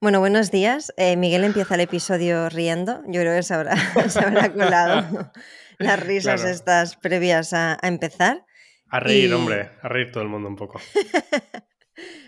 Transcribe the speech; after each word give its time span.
Bueno, 0.00 0.20
buenos 0.20 0.50
días. 0.50 0.92
Eh, 0.96 1.16
Miguel 1.16 1.44
empieza 1.44 1.74
el 1.74 1.82
episodio 1.82 2.48
riendo. 2.48 3.02
Yo 3.06 3.20
creo 3.20 3.36
que 3.36 3.42
se 3.42 3.54
habrá, 3.54 3.76
se 4.08 4.18
habrá 4.20 4.52
colado 4.52 5.30
las 5.78 6.00
risas 6.00 6.40
Claro. 6.40 6.54
estas 6.54 6.96
previas 6.96 7.52
a, 7.52 7.78
a 7.80 7.88
empezar. 7.88 8.44
A 8.88 9.00
reír, 9.00 9.30
Y- 9.30 9.32
hombre, 9.32 9.70
a 9.82 9.88
reír 9.88 10.10
todo 10.10 10.22
el 10.22 10.28
mundo 10.28 10.48
un 10.48 10.56
poco. 10.56 10.80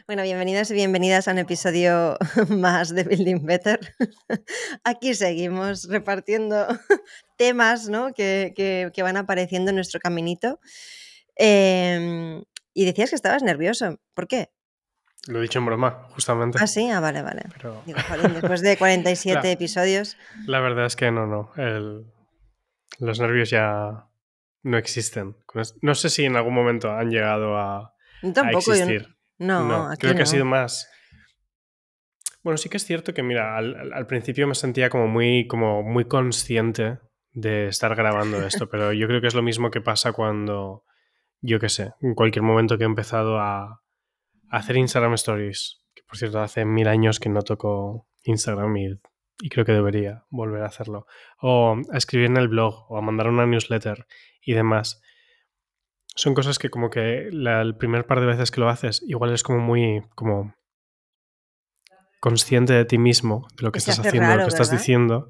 Bueno, 0.06 0.24
bienvenidos 0.24 0.70
y 0.70 0.74
bienvenidas 0.74 1.28
a 1.28 1.30
un 1.32 1.38
episodio 1.38 2.18
más 2.50 2.90
de 2.94 3.04
Building 3.04 3.46
Better. 3.46 3.80
Aquí 4.84 5.14
seguimos 5.14 5.88
repartiendo 5.88 6.66
temas 7.38 7.88
¿no? 7.88 8.12
que, 8.12 8.52
que- 8.54 8.90
que 8.92 9.02
van 9.02 9.16
apareciendo 9.16 9.70
en 9.70 9.76
nuestro 9.76 9.98
caminito. 10.00 10.58
Em, 11.36 12.42
y 12.74 12.84
decías 12.84 13.10
que 13.10 13.16
estabas 13.16 13.42
nervioso. 13.42 13.98
¿Por 14.12 14.26
qué? 14.28 14.50
Lo 15.28 15.38
he 15.38 15.42
dicho 15.42 15.58
en 15.60 15.66
broma, 15.66 16.08
justamente. 16.14 16.58
Ah, 16.60 16.66
sí, 16.66 16.88
ah, 16.90 17.00
vale, 17.00 17.22
vale. 17.22 17.42
Pero 17.54 17.82
Digo, 17.86 17.98
jolín, 18.08 18.32
después 18.34 18.60
de 18.62 18.76
47 18.76 19.32
Claro. 19.40 19.48
episodios. 19.54 20.16
la 20.46 20.60
verdad 20.60 20.86
es 20.86 20.96
que 20.96 21.10
no, 21.10 21.26
no. 21.26 21.50
el- 21.56 22.06
los 22.98 23.20
nervios 23.20 23.50
ya 23.50 24.06
no 24.62 24.76
existen. 24.78 25.36
No 25.80 25.94
sé 25.94 26.08
si 26.10 26.24
en 26.24 26.36
algún 26.36 26.54
momento 26.54 26.90
han 26.92 27.10
llegado 27.10 27.56
a, 27.58 27.94
yo- 28.22 28.42
existir. 28.58 29.08
no, 29.38 29.88
aquí 29.88 30.00
creo 30.00 30.12
que 30.12 30.18
no. 30.18 30.22
ha 30.24 30.26
sido 30.26 30.44
más. 30.44 30.88
Bueno, 32.42 32.56
sí 32.58 32.68
que 32.68 32.76
es 32.76 32.84
cierto 32.84 33.14
que, 33.14 33.22
mira, 33.22 33.56
al, 33.56 33.92
al- 33.92 34.06
principio 34.06 34.46
me 34.48 34.54
sentía 34.56 34.90
como 34.90 35.06
muy, 35.06 35.46
como 35.46 35.82
muy 35.82 36.04
consciente 36.06 36.98
de 37.32 37.68
estar 37.68 37.94
grabando 37.94 38.38
esto, 38.46 38.68
pero 38.68 38.92
yo 38.92 39.06
creo 39.06 39.20
que 39.20 39.28
es 39.28 39.34
lo 39.34 39.42
mismo 39.42 39.70
que 39.70 39.80
pasa 39.80 40.12
cuando, 40.12 40.84
yo 41.40 41.60
qué 41.60 41.68
sé, 41.68 41.92
en 42.00 42.14
cualquier 42.14 42.42
momento 42.42 42.76
que 42.78 42.84
he 42.84 42.86
empezado 42.86 43.38
a 43.40 43.80
hacer 44.58 44.76
Instagram 44.76 45.14
Stories, 45.14 45.82
que 45.94 46.02
por 46.04 46.16
cierto 46.16 46.40
hace 46.40 46.64
mil 46.64 46.86
años 46.88 47.18
que 47.18 47.28
no 47.28 47.42
toco 47.42 48.06
Instagram 48.24 48.76
y, 48.76 48.88
y 49.40 49.48
creo 49.48 49.64
que 49.64 49.72
debería 49.72 50.24
volver 50.30 50.62
a 50.62 50.66
hacerlo, 50.66 51.06
o 51.40 51.76
a 51.92 51.96
escribir 51.96 52.26
en 52.28 52.36
el 52.36 52.48
blog, 52.48 52.86
o 52.90 52.98
a 52.98 53.02
mandar 53.02 53.28
una 53.28 53.46
newsletter 53.46 54.06
y 54.40 54.52
demás. 54.54 55.02
Son 56.14 56.34
cosas 56.34 56.58
que 56.58 56.68
como 56.70 56.90
que 56.90 57.28
la- 57.32 57.62
el 57.62 57.76
primer 57.76 58.06
par 58.06 58.20
de 58.20 58.26
veces 58.26 58.50
que 58.50 58.60
lo 58.60 58.68
haces, 58.68 59.02
igual 59.06 59.32
es 59.32 59.42
como 59.42 59.58
muy 59.60 60.02
como 60.14 60.54
consciente 62.20 62.72
de 62.74 62.84
ti 62.84 62.98
mismo, 62.98 63.48
de 63.56 63.62
lo 63.64 63.72
que 63.72 63.80
se 63.80 63.90
estás 63.90 64.06
haciendo, 64.08 64.28
de 64.28 64.36
lo 64.36 64.44
que 64.44 64.48
estás 64.54 64.68
diciendo. 64.78 65.28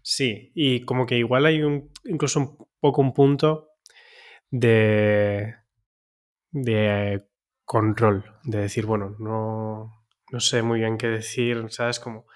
Sí, 0.00 0.50
y 0.54 0.84
como 0.84 1.04
que 1.06 1.18
igual 1.18 1.44
hay 1.46 1.62
un, 1.62 1.90
incluso 2.04 2.40
un 2.40 2.68
poco 2.80 3.02
un 3.02 3.12
punto 3.12 3.68
de, 4.50 5.54
de 6.50 7.26
control, 7.72 8.22
de 8.44 8.58
decir, 8.58 8.84
bueno, 8.84 9.16
no, 9.18 10.04
no 10.30 10.40
sé 10.40 10.60
muy 10.60 10.80
bien 10.80 10.98
qué 10.98 11.06
decir, 11.06 11.64
¿sabes? 11.70 11.98
Como, 12.00 12.26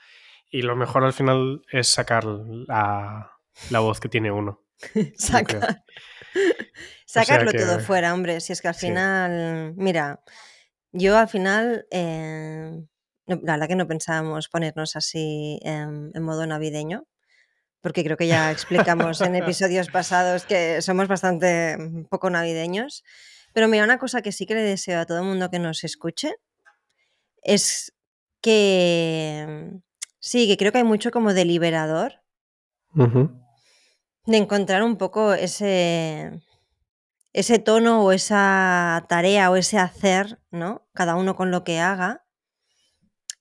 y 0.51 0.63
lo 0.63 0.77
mejor 0.77 1.05
al 1.05 1.13
final 1.13 1.61
es 1.71 1.89
sacar 1.89 2.25
la, 2.25 3.33
la 3.69 3.81
voz 3.81 4.01
que 4.01 4.09
tiene 4.09 4.31
uno. 4.33 4.63
Sacar. 5.19 5.85
Sacarlo 7.07 7.51
que- 7.51 7.59
todo 7.59 7.81
fuera, 7.81 8.15
hombre. 8.15 8.41
Si 8.41 8.53
es 8.55 8.63
que 8.63 8.69
al 8.69 8.75
Sí. 8.75 8.87
final, 8.87 9.75
mira, 9.77 10.23
yo 10.93 11.19
al 11.19 11.29
final, 11.29 11.87
eh, 11.91 12.73
no- 13.27 13.41
la 13.43 13.53
verdad 13.53 13.69
que 13.69 13.77
no 13.77 13.87
pensábamos 13.87 14.49
ponernos 14.49 14.97
así 14.97 15.61
en, 15.63 16.13
en 16.15 16.23
modo 16.23 16.47
navideño, 16.47 17.05
porque 17.83 18.03
creo 18.05 18.17
que 18.17 18.27
ya 18.27 18.51
explicamos 18.51 19.21
en 19.21 19.35
episodios 19.37 19.89
pasados 19.89 20.47
que 20.47 20.81
somos 20.81 21.09
bastante 21.09 21.77
mm, 21.79 22.05
poco 22.07 22.31
navideños. 22.31 23.05
Pero 23.57 23.69
mira, 23.69 23.85
una 23.85 23.97
cosa 23.97 24.21
que 24.21 24.33
sí 24.33 24.45
que 24.45 24.55
le 24.55 24.61
deseo 24.61 25.01
a 25.01 25.07
todo 25.07 25.21
el 25.21 25.25
mundo 25.25 25.49
que 25.49 25.59
nos 25.59 25.83
escuche 25.83 26.35
es 27.43 27.95
que 28.43 29.81
sí, 30.19 30.47
que 30.47 30.59
creo 30.59 30.73
que 30.73 30.79
hay 30.79 30.85
mucho 30.85 31.11
como 31.11 31.33
de 31.33 31.47
liberador 31.47 32.21
Ujú. 32.95 33.31
de 34.27 34.37
encontrar 34.37 34.83
un 34.83 34.99
poco 34.99 35.33
ese, 35.33 36.39
ese 37.33 37.59
tono 37.59 38.05
o 38.05 38.13
esa 38.13 39.07
tarea 39.09 39.51
o 39.51 39.57
ese 39.57 39.79
hacer, 39.79 40.39
¿no? 40.51 40.87
Cada 40.93 41.17
uno 41.17 41.35
con 41.35 41.51
lo 41.51 41.65
que 41.65 41.81
haga, 41.81 42.27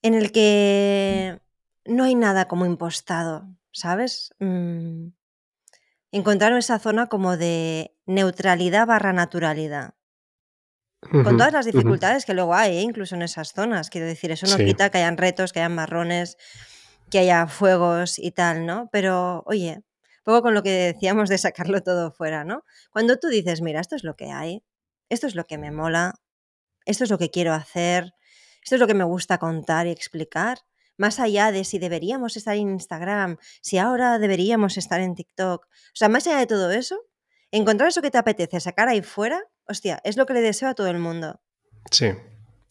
en 0.01 0.13
el 0.13 0.31
que 0.31 1.41
no 1.83 2.05
hay 2.05 2.15
nada 2.15 2.47
como 2.47 2.65
impostado, 2.65 3.49
¿sabes? 3.73 4.33
Mm, 4.39 5.07
encontrar 6.11 6.53
esa 6.53 6.79
zona 6.79 7.07
como 7.07 7.35
de 7.35 7.97
neutralidad 8.05 8.87
barra 8.87 9.11
naturalidad. 9.11 9.94
Con 11.09 11.37
todas 11.37 11.53
las 11.53 11.65
dificultades 11.65 12.25
que 12.25 12.33
luego 12.33 12.53
hay, 12.55 12.77
¿eh? 12.77 12.81
incluso 12.81 13.15
en 13.15 13.21
esas 13.21 13.53
zonas. 13.53 13.89
Quiero 13.89 14.07
decir, 14.07 14.31
eso 14.31 14.47
no 14.47 14.57
Sí. 14.57 14.65
quita 14.65 14.89
que 14.89 14.97
hayan 14.99 15.17
retos, 15.17 15.53
que 15.53 15.59
hayan 15.59 15.75
marrones, 15.75 16.37
que 17.09 17.19
haya 17.19 17.47
fuegos 17.47 18.17
y 18.19 18.31
tal, 18.31 18.65
¿no? 18.65 18.89
Pero, 18.91 19.43
oye, 19.45 19.81
poco 20.23 20.41
con 20.41 20.53
lo 20.53 20.63
que 20.63 20.71
decíamos 20.71 21.29
de 21.29 21.37
sacarlo 21.37 21.81
todo 21.81 22.11
fuera, 22.11 22.43
¿no? 22.43 22.63
Cuando 22.91 23.17
tú 23.17 23.27
dices, 23.27 23.61
mira, 23.61 23.79
esto 23.79 23.95
es 23.95 24.03
lo 24.03 24.15
que 24.15 24.31
hay, 24.31 24.63
esto 25.09 25.27
es 25.27 25.35
lo 25.35 25.45
que 25.45 25.57
me 25.57 25.71
mola, 25.71 26.15
esto 26.85 27.03
es 27.03 27.09
lo 27.11 27.17
que 27.17 27.29
quiero 27.29 27.53
hacer, 27.53 28.13
esto 28.63 28.75
es 28.75 28.81
lo 28.81 28.87
que 28.87 28.95
me 28.95 29.03
gusta 29.03 29.37
contar 29.37 29.85
y 29.87 29.91
explicar, 29.91 30.59
más 30.97 31.19
allá 31.19 31.51
de 31.51 31.63
si 31.63 31.77
deberíamos 31.77 32.37
estar 32.37 32.55
en 32.55 32.69
Instagram, 32.71 33.37
si 33.61 33.77
ahora 33.77 34.17
deberíamos 34.17 34.77
estar 34.77 34.99
en 35.01 35.13
TikTok, 35.13 35.65
o 35.65 35.95
sea, 35.95 36.09
más 36.09 36.25
allá 36.25 36.37
de 36.37 36.47
todo 36.47 36.71
eso, 36.71 36.97
encontrar 37.51 37.89
eso 37.89 38.01
que 38.01 38.09
te 38.11 38.17
apetece, 38.17 38.59
sacar 38.59 38.87
ahí 38.87 39.01
fuera, 39.03 39.43
hostia, 39.67 39.99
es 40.03 40.17
lo 40.17 40.25
que 40.25 40.33
le 40.33 40.41
deseo 40.41 40.69
a 40.69 40.73
todo 40.75 40.87
el 40.87 40.99
mundo. 40.99 41.41
Sí. 41.91 42.07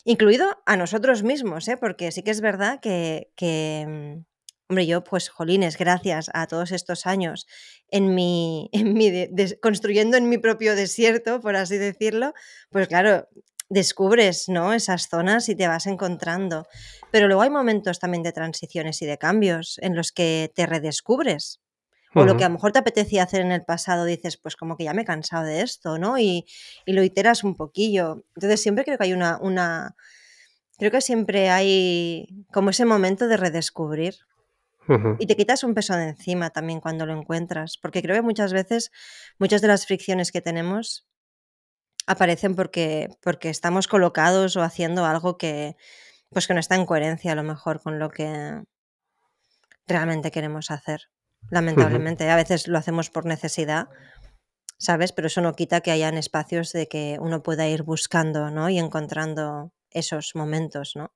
Incluido 0.05 0.47
a 0.67 0.77
nosotros 0.77 1.23
mismos, 1.23 1.67
¿eh? 1.69 1.77
porque 1.77 2.13
sí 2.13 2.23
que 2.23 2.31
es 2.31 2.41
verdad 2.41 2.81
que, 2.81 3.31
que, 3.37 3.87
mm, 3.89 4.25
hombre, 4.69 4.87
yo, 4.87 5.03
pues, 5.05 5.29
jolines, 5.31 5.79
gracias 5.79 6.31
a 6.35 6.47
todos 6.47 6.73
estos 6.73 7.07
años 7.07 7.47
en 7.89 8.15
mi, 8.15 8.69
en 8.73 8.93
mi 8.95 9.11
de- 9.11 9.59
construyendo 9.63 10.17
en 10.17 10.29
mi 10.29 10.39
propio 10.39 10.77
desierto, 10.77 11.41
por 11.41 11.57
así 11.57 11.79
decirlo, 11.79 12.35
pues 12.71 12.89
claro, 12.89 13.29
descubres, 13.71 14.49
¿no? 14.49 14.75
Esas 14.75 15.09
zonas 15.09 15.49
y 15.49 15.57
te 15.57 15.67
vas 15.67 15.87
encontrando. 15.87 16.67
Pero 17.11 17.27
luego 17.27 17.43
hay 17.43 17.51
momentos 17.51 17.99
también 17.99 18.23
de 18.23 18.33
transiciones 18.33 19.01
y 19.01 19.07
de 19.07 19.17
cambios 19.19 19.79
en 19.81 19.97
los 19.97 20.13
que 20.13 20.53
te 20.55 20.67
redescubres. 20.67 21.61
O 22.15 22.25
lo 22.25 22.37
que 22.37 22.45
a 22.45 22.49
lo 22.49 22.55
mejor 22.55 22.73
te 22.73 22.79
apetecía 22.79 23.25
hacer 23.25 23.41
en 23.41 23.53
el 23.53 23.65
pasado, 23.65 24.05
dices, 24.05 24.37
pues 24.37 24.57
como 24.57 24.77
que 24.77 24.85
ya 24.85 24.95
me 24.95 25.03
he 25.03 25.05
cansado 25.05 25.45
de 25.45 25.63
esto, 25.63 25.99
¿no? 25.99 26.19
Y, 26.19 26.47
y 26.87 26.93
lo 26.93 27.03
iteras 27.03 27.45
un 27.45 27.57
poquillo. 27.57 28.25
Entonces 28.37 28.61
siempre 28.63 28.85
creo 28.85 28.99
que 28.99 29.05
hay 29.05 29.13
una, 29.13 29.39
una, 29.41 29.97
creo 30.79 30.91
que 30.91 31.01
siempre 31.01 31.51
hay 31.51 32.47
como 32.53 32.71
ese 32.71 32.85
momento 32.85 33.29
de 33.29 33.37
redescubrir. 33.37 34.15
Y 35.19 35.27
te 35.27 35.35
quitas 35.35 35.65
un 35.65 35.73
peso 35.73 35.97
de 35.97 36.09
encima 36.09 36.51
también 36.51 36.79
cuando 36.79 37.07
lo 37.07 37.19
encuentras. 37.19 37.79
Porque 37.79 38.03
creo 38.03 38.17
que 38.17 38.23
muchas 38.23 38.53
veces, 38.53 38.93
muchas 39.39 39.63
de 39.63 39.69
las 39.69 39.87
fricciones 39.87 40.31
que 40.31 40.43
tenemos 40.43 41.07
aparecen 42.07 42.55
porque, 42.55 43.09
porque 43.23 43.49
estamos 43.49 43.89
colocados 43.89 44.57
o 44.57 44.63
haciendo 44.63 45.07
algo 45.07 45.39
que, 45.39 45.77
pues 46.31 46.47
que 46.47 46.53
no 46.53 46.61
está 46.61 46.75
en 46.75 46.85
coherencia 46.85 47.33
a 47.33 47.35
lo 47.35 47.43
mejor 47.43 47.81
con 47.81 47.99
lo 47.99 48.11
que 48.11 48.63
realmente 49.87 50.31
queremos 50.31 50.71
hacer. 50.71 51.01
Lamentablemente, 51.51 52.29
a 52.31 52.37
veces 52.37 52.69
lo 52.69 52.79
hacemos 52.79 53.11
por 53.11 53.27
necesidad, 53.27 53.89
¿sabes? 54.79 55.13
Pero 55.13 55.27
eso 55.27 55.41
no 55.41 55.55
quita 55.55 55.81
que 55.81 55.91
hayan 55.91 56.17
espacios 56.17 56.73
de 56.73 56.89
que 56.89 57.19
uno 57.21 57.43
pueda 57.43 57.69
ir 57.69 57.83
buscando, 57.83 58.51
¿no? 58.51 58.69
Y 58.71 58.79
encontrando 58.79 59.73
esos 59.91 60.33
momentos, 60.35 60.93
¿no? 60.97 61.13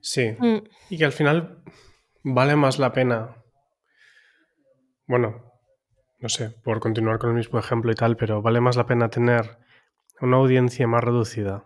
Sí. 0.00 0.36
Mm, 0.38 0.58
Y 0.90 0.98
que 0.98 1.04
al 1.04 1.12
final 1.12 1.62
vale 2.22 2.56
más 2.56 2.78
la 2.78 2.92
pena. 2.92 3.42
Bueno, 5.06 5.52
no 6.18 6.28
sé, 6.28 6.50
por 6.50 6.80
continuar 6.80 7.18
con 7.18 7.30
el 7.30 7.36
mismo 7.36 7.58
ejemplo 7.58 7.90
y 7.92 7.94
tal, 7.94 8.16
pero 8.16 8.42
vale 8.42 8.60
más 8.60 8.76
la 8.76 8.86
pena 8.86 9.08
tener 9.10 9.58
una 10.20 10.36
audiencia 10.36 10.86
más 10.86 11.02
reducida 11.04 11.64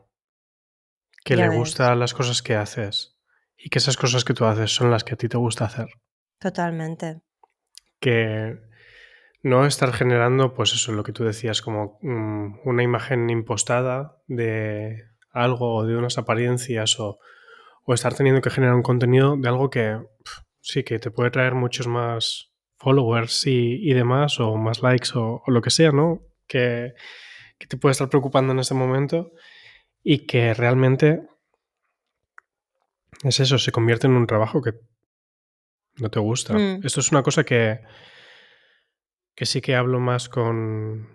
que 1.24 1.36
Ya 1.36 1.42
le 1.42 1.48
ves. 1.50 1.58
gusta 1.58 1.94
las 1.94 2.14
cosas 2.14 2.42
que 2.42 2.56
haces 2.56 3.16
y 3.56 3.68
que 3.70 3.78
esas 3.78 3.96
cosas 3.96 4.24
que 4.24 4.34
tú 4.34 4.44
haces 4.44 4.74
son 4.74 4.90
las 4.90 5.04
que 5.04 5.14
a 5.14 5.16
ti 5.16 5.28
te 5.28 5.36
gusta 5.36 5.64
hacer. 5.66 5.88
Totalmente. 6.38 7.20
Que 8.00 8.58
no 9.42 9.66
estar 9.66 9.92
generando, 9.92 10.54
pues 10.54 10.72
eso, 10.72 10.92
lo 10.92 11.04
que 11.04 11.12
tú 11.12 11.24
decías, 11.24 11.62
como 11.62 11.98
mm, 12.02 12.60
una 12.64 12.82
imagen 12.82 13.28
impostada 13.30 14.16
de 14.26 15.04
algo 15.32 15.76
o 15.76 15.86
de 15.86 15.96
unas 15.96 16.18
apariencias 16.18 16.98
o, 17.00 17.18
o 17.84 17.94
estar 17.94 18.14
teniendo 18.14 18.40
que 18.40 18.50
generar 18.50 18.74
un 18.74 18.82
contenido 18.82 19.36
de 19.36 19.48
algo 19.48 19.70
que 19.70 20.00
sí, 20.60 20.84
que 20.84 20.98
te 20.98 21.10
puede 21.10 21.30
traer 21.30 21.54
muchos 21.54 21.86
más 21.86 22.52
followers 22.76 23.46
y, 23.46 23.88
y 23.88 23.94
demás, 23.94 24.40
o 24.40 24.56
más 24.56 24.82
likes 24.82 25.10
o, 25.14 25.42
o 25.44 25.50
lo 25.50 25.60
que 25.60 25.70
sea, 25.70 25.90
¿no? 25.92 26.22
Que, 26.46 26.94
que 27.58 27.66
te 27.66 27.76
puede 27.76 27.92
estar 27.92 28.08
preocupando 28.08 28.52
en 28.52 28.60
ese 28.60 28.74
momento 28.74 29.32
y 30.02 30.26
que 30.26 30.54
realmente 30.54 31.22
es 33.24 33.40
eso, 33.40 33.58
se 33.58 33.72
convierte 33.72 34.06
en 34.06 34.14
un 34.14 34.26
trabajo 34.26 34.62
que 34.62 34.74
no 36.00 36.10
te 36.10 36.18
gusta. 36.20 36.54
Mm. 36.54 36.80
Esto 36.84 37.00
es 37.00 37.10
una 37.12 37.22
cosa 37.22 37.44
que, 37.44 37.80
que 39.34 39.46
sí 39.46 39.60
que 39.60 39.74
hablo 39.76 40.00
más 40.00 40.28
con, 40.28 41.08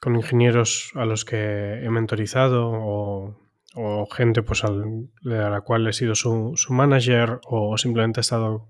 con 0.00 0.16
ingenieros 0.16 0.90
a 0.94 1.04
los 1.04 1.24
que 1.24 1.82
he 1.84 1.90
mentorizado 1.90 2.70
o, 2.72 3.38
o 3.74 4.06
gente 4.06 4.42
pues 4.42 4.64
al- 4.64 5.10
a 5.26 5.50
la 5.50 5.60
cual 5.62 5.86
he 5.86 5.92
sido 5.92 6.14
su, 6.14 6.52
su 6.56 6.72
manager 6.72 7.40
o 7.46 7.76
simplemente 7.78 8.20
he 8.20 8.22
estado, 8.22 8.68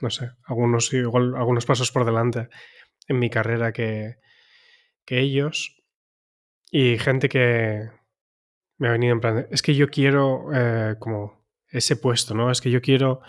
no 0.00 0.10
sé, 0.10 0.30
algunos, 0.44 0.92
igual, 0.92 1.34
algunos 1.36 1.66
pasos 1.66 1.90
por 1.92 2.04
delante 2.04 2.48
en 3.08 3.18
mi 3.18 3.30
carrera 3.30 3.72
que, 3.72 4.16
que 5.04 5.20
ellos. 5.20 5.76
Y 6.72 6.98
gente 6.98 7.28
que 7.28 7.90
me 8.78 8.88
ha 8.88 8.92
venido 8.92 9.12
en 9.12 9.20
plan, 9.20 9.46
es 9.50 9.60
que 9.62 9.74
yo 9.74 9.88
quiero 9.88 10.46
eh, 10.54 10.94
como 11.00 11.44
ese 11.68 11.96
puesto, 11.96 12.34
¿no? 12.34 12.50
Es 12.50 12.60
que 12.60 12.70
yo 12.70 12.80
quiero 12.80 13.20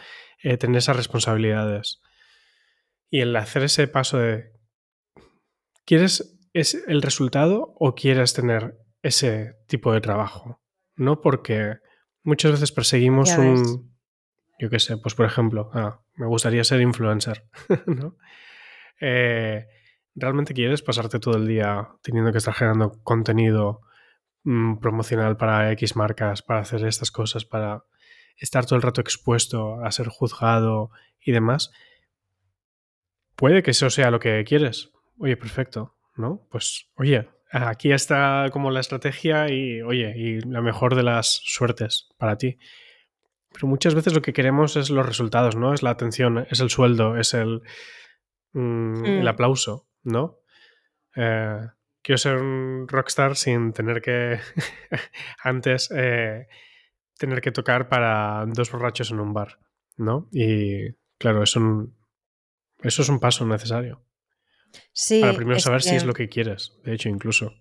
eh, 0.43 0.57
tener 0.57 0.77
esas 0.77 0.95
responsabilidades. 0.95 2.01
Y 3.09 3.21
el 3.21 3.35
hacer 3.35 3.63
ese 3.63 3.87
paso 3.87 4.17
de, 4.17 4.51
¿quieres 5.85 6.39
es 6.53 6.83
el 6.87 7.01
resultado 7.01 7.73
o 7.77 7.95
quieres 7.95 8.33
tener 8.33 8.77
ese 9.01 9.55
tipo 9.67 9.93
de 9.93 10.01
trabajo? 10.01 10.61
No 10.95 11.21
porque 11.21 11.77
muchas 12.23 12.51
veces 12.51 12.71
perseguimos 12.71 13.37
un, 13.37 13.91
yo 14.59 14.69
qué 14.69 14.79
sé, 14.79 14.97
pues 14.97 15.15
por 15.15 15.25
ejemplo, 15.25 15.69
ah, 15.73 16.01
me 16.15 16.27
gustaría 16.27 16.63
ser 16.63 16.81
influencer, 16.81 17.49
¿no? 17.87 18.15
Eh, 18.99 19.67
¿Realmente 20.13 20.53
quieres 20.53 20.81
pasarte 20.81 21.19
todo 21.19 21.37
el 21.37 21.47
día 21.47 21.89
teniendo 22.03 22.31
que 22.31 22.37
estar 22.37 22.53
generando 22.53 23.01
contenido 23.03 23.81
mm, 24.43 24.77
promocional 24.77 25.37
para 25.37 25.71
X 25.71 25.95
marcas, 25.95 26.41
para 26.41 26.59
hacer 26.59 26.85
estas 26.85 27.11
cosas, 27.11 27.45
para 27.45 27.83
estar 28.41 28.65
todo 28.65 28.75
el 28.75 28.81
rato 28.81 28.99
expuesto 29.01 29.81
a 29.83 29.91
ser 29.91 30.07
juzgado 30.09 30.91
y 31.23 31.31
demás? 31.31 31.71
Puede 33.35 33.63
que 33.63 33.71
eso 33.71 33.89
sea 33.89 34.11
lo 34.11 34.19
que 34.19 34.43
quieres. 34.43 34.91
Oye, 35.17 35.37
perfecto, 35.37 35.95
¿no? 36.15 36.47
Pues, 36.51 36.89
oye, 36.95 37.29
aquí 37.51 37.91
está 37.91 38.47
como 38.51 38.71
la 38.71 38.79
estrategia 38.79 39.49
y, 39.49 39.81
oye, 39.81 40.13
y 40.15 40.41
la 40.41 40.61
mejor 40.61 40.95
de 40.95 41.03
las 41.03 41.41
suertes 41.43 42.09
para 42.17 42.37
ti. 42.37 42.57
Pero 43.53 43.67
muchas 43.67 43.95
veces 43.95 44.13
lo 44.13 44.21
que 44.21 44.33
queremos 44.33 44.75
es 44.77 44.89
los 44.89 45.05
resultados, 45.05 45.55
¿no? 45.55 45.73
Es 45.73 45.83
la 45.83 45.89
atención, 45.89 46.45
es 46.49 46.59
el 46.59 46.69
sueldo, 46.69 47.17
es 47.17 47.33
el, 47.33 47.61
mm, 48.53 49.05
el 49.05 49.23
Mm. 49.23 49.27
aplauso, 49.27 49.87
¿no? 50.03 50.37
Eh, 51.15 51.59
quiero 52.01 52.17
ser 52.17 52.37
un 52.37 52.87
rockstar 52.87 53.35
sin 53.35 53.73
tener 53.73 54.01
que 54.01 54.39
antes 55.43 55.91
eh, 55.93 56.47
tener 57.21 57.39
que 57.39 57.51
tocar 57.51 57.87
para 57.87 58.43
dos 58.47 58.71
borrachos 58.71 59.11
en 59.11 59.19
un 59.19 59.31
bar, 59.31 59.59
¿no? 59.95 60.27
Y 60.31 60.91
claro, 61.19 61.43
es 61.43 61.55
un, 61.55 61.95
eso 62.81 63.03
es 63.03 63.09
un 63.09 63.19
paso 63.19 63.45
necesario. 63.45 64.03
Sí, 64.91 65.21
Para 65.21 65.35
primero 65.35 65.59
saber 65.59 65.83
si 65.83 65.95
es 65.95 66.03
lo 66.03 66.13
que 66.13 66.29
quieres, 66.29 66.79
de 66.83 66.95
hecho, 66.95 67.09
incluso. 67.09 67.53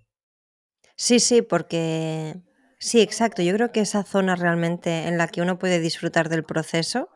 Sí, 0.97 1.21
sí, 1.21 1.43
porque 1.43 2.37
sí, 2.79 3.03
exacto. 3.03 3.43
Yo 3.43 3.53
creo 3.53 3.71
que 3.71 3.81
esa 3.81 4.03
zona 4.03 4.35
realmente 4.35 5.07
en 5.07 5.19
la 5.19 5.29
que 5.29 5.43
uno 5.43 5.59
puede 5.59 5.79
disfrutar 5.79 6.31
del 6.31 6.45
proceso 6.45 7.11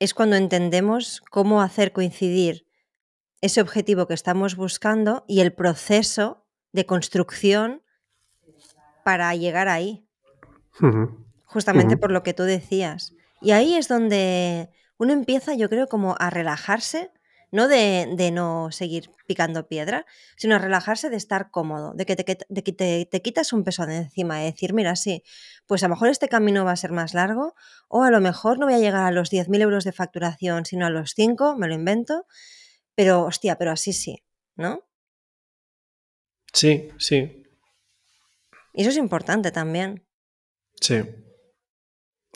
es 0.00 0.14
cuando 0.14 0.34
entendemos 0.34 1.20
cómo 1.30 1.62
hacer 1.62 1.92
coincidir 1.92 2.66
ese 3.40 3.60
objetivo 3.60 4.08
que 4.08 4.14
estamos 4.14 4.56
buscando 4.56 5.24
y 5.28 5.40
el 5.40 5.52
proceso 5.52 6.48
de 6.72 6.84
construcción 6.84 7.82
para 9.04 9.32
llegar 9.36 9.68
ahí, 9.68 10.08
Justamente 11.44 11.96
por 11.96 12.10
lo 12.10 12.22
que 12.22 12.34
tú 12.34 12.44
decías. 12.44 13.14
Y 13.40 13.50
ahí 13.50 13.74
es 13.74 13.88
donde 13.88 14.70
uno 14.98 15.12
empieza, 15.12 15.54
yo 15.54 15.68
creo, 15.68 15.86
como 15.88 16.16
a 16.18 16.30
relajarse, 16.30 17.10
no 17.50 17.68
de, 17.68 18.08
de 18.16 18.30
no 18.30 18.70
seguir 18.70 19.10
picando 19.26 19.68
piedra, 19.68 20.06
sino 20.36 20.54
a 20.54 20.58
relajarse 20.58 21.10
de 21.10 21.16
estar 21.16 21.50
cómodo, 21.50 21.92
de 21.94 22.06
que, 22.06 22.16
te, 22.16 22.38
de 22.48 22.62
que 22.62 22.72
te, 22.72 23.06
te 23.10 23.20
quitas 23.20 23.52
un 23.52 23.64
peso 23.64 23.84
de 23.84 23.96
encima, 23.96 24.38
de 24.38 24.46
decir, 24.46 24.72
mira, 24.72 24.96
sí, 24.96 25.22
pues 25.66 25.82
a 25.82 25.88
lo 25.88 25.94
mejor 25.94 26.08
este 26.08 26.28
camino 26.28 26.64
va 26.64 26.72
a 26.72 26.76
ser 26.76 26.92
más 26.92 27.12
largo, 27.12 27.54
o 27.88 28.02
a 28.04 28.10
lo 28.10 28.20
mejor 28.20 28.58
no 28.58 28.66
voy 28.66 28.74
a 28.74 28.78
llegar 28.78 29.02
a 29.02 29.10
los 29.10 29.30
10.000 29.30 29.60
euros 29.60 29.84
de 29.84 29.92
facturación, 29.92 30.64
sino 30.64 30.86
a 30.86 30.90
los 30.90 31.12
5, 31.14 31.56
me 31.56 31.68
lo 31.68 31.74
invento, 31.74 32.26
pero 32.94 33.24
hostia, 33.24 33.58
pero 33.58 33.72
así 33.72 33.92
sí, 33.92 34.22
¿no? 34.56 34.82
Sí, 36.54 36.90
sí, 36.98 37.44
Y 38.74 38.82
eso 38.82 38.90
es 38.90 38.96
importante 38.96 39.50
también. 39.50 40.06
Sí. 40.82 41.02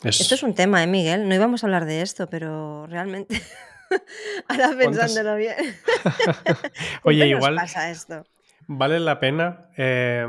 Es- 0.03 0.21
Esto 0.21 0.35
es 0.35 0.43
un 0.43 0.53
tema, 0.55 0.83
¿eh, 0.83 0.87
Miguel? 0.87 1.27
No 1.27 1.33
íbamos 1.35 1.63
a 1.63 1.67
hablar 1.67 1.85
de 1.85 2.01
esto, 2.01 2.29
pero 2.29 2.85
realmente, 2.87 3.41
ahora 4.47 4.67
¿Cuántas- 4.67 4.77
pensándolo 4.77 5.35
bien. 5.37 5.55
Oye, 7.03 7.17
¿Siempre 7.23 7.31
nos 7.31 7.39
igual 7.39 7.55
pasa 7.55 7.89
esto? 7.89 8.25
vale 8.67 8.99
la 8.99 9.19
pena 9.19 9.69
eh, 9.77 10.25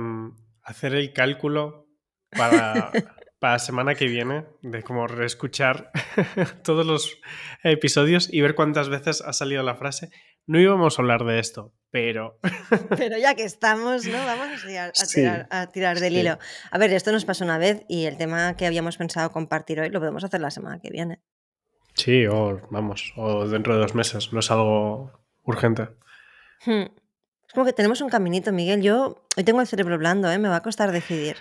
hacer 0.63 0.95
el 0.95 1.13
cálculo 1.13 1.87
para, 2.31 2.91
para 3.39 3.55
la 3.55 3.59
semana 3.59 3.95
que 3.95 4.07
viene 4.07 4.45
de 4.63 4.83
como 4.83 5.07
reescuchar 5.07 5.91
todos 6.65 6.85
los 6.87 7.21
episodios 7.63 8.33
y 8.33 8.41
ver 8.41 8.55
cuántas 8.55 8.89
veces 8.89 9.21
ha 9.23 9.33
salido 9.33 9.63
la 9.63 9.75
frase. 9.77 10.11
No 10.47 10.59
íbamos 10.59 10.99
a 10.99 11.03
hablar 11.03 11.25
de 11.25 11.39
esto, 11.39 11.73
pero 11.91 12.39
Pero 12.97 13.19
ya 13.19 13.35
que 13.35 13.45
estamos, 13.45 14.07
¿no? 14.07 14.19
Vamos 14.25 14.63
a 14.65 14.67
tirar, 14.67 14.89
a 14.91 14.95
Sí, 14.95 15.21
tirar- 15.21 15.47
a 15.51 15.67
tirar 15.67 16.01
del 16.01 16.15
sí. 16.15 16.21
hilo. 16.21 16.39
A 16.71 16.79
ver, 16.79 16.93
esto 16.93 17.13
nos 17.13 17.25
pasó 17.25 17.45
una 17.45 17.59
vez 17.59 17.85
y 17.89 18.07
el 18.07 18.17
tema 18.17 18.57
que 18.57 18.67
habíamos 18.67 18.97
pensado 18.97 19.31
compartir 19.31 19.81
hoy 19.81 19.91
lo 19.91 20.01
podemos 20.01 20.25
hacer 20.25 20.41
la 20.41 20.51
semana 20.51 20.81
que 20.81 20.91
viene. 20.91 21.21
sí, 21.95 22.27
o 22.27 22.61
vamos, 22.71 23.13
o 23.17 23.47
dentro 23.49 23.75
de 23.75 23.81
dos 23.81 23.95
meses, 23.95 24.33
no 24.33 24.41
es 24.41 24.51
algo 24.51 25.11
urgente. 25.43 25.89
Hmm. 26.65 26.87
Es 27.47 27.55
como 27.55 27.65
que 27.67 27.73
tenemos 27.73 28.01
un 28.01 28.09
caminito, 28.11 28.53
Miguel. 28.53 28.83
Yo 28.83 29.25
hoy 29.37 29.43
tengo 29.45 29.61
el 29.61 29.67
cerebro 29.67 29.97
blando, 29.99 30.31
¿eh? 30.31 30.39
Me 30.39 30.49
va 30.49 30.57
a 30.57 30.63
costar 30.63 30.93
decidir. 30.93 31.37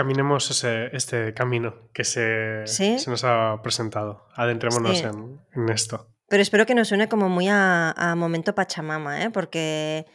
Caminemos 0.00 0.50
ese, 0.50 0.88
este 0.96 1.34
camino 1.34 1.74
que 1.92 2.04
se, 2.04 2.62
¿Sí? 2.66 2.98
se 2.98 3.10
nos 3.10 3.22
ha 3.22 3.60
presentado. 3.62 4.26
Adentrémonos 4.34 4.96
Sí. 4.96 5.04
en, 5.04 5.38
en 5.54 5.68
esto. 5.68 6.08
Pero 6.26 6.40
espero 6.42 6.64
que 6.64 6.74
nos 6.74 6.88
suene 6.88 7.06
como 7.06 7.28
muy 7.28 7.48
a, 7.48 7.90
a 7.90 8.14
momento 8.14 8.54
Pachamama, 8.54 9.22
¿eh? 9.22 9.28
Porque, 9.30 10.06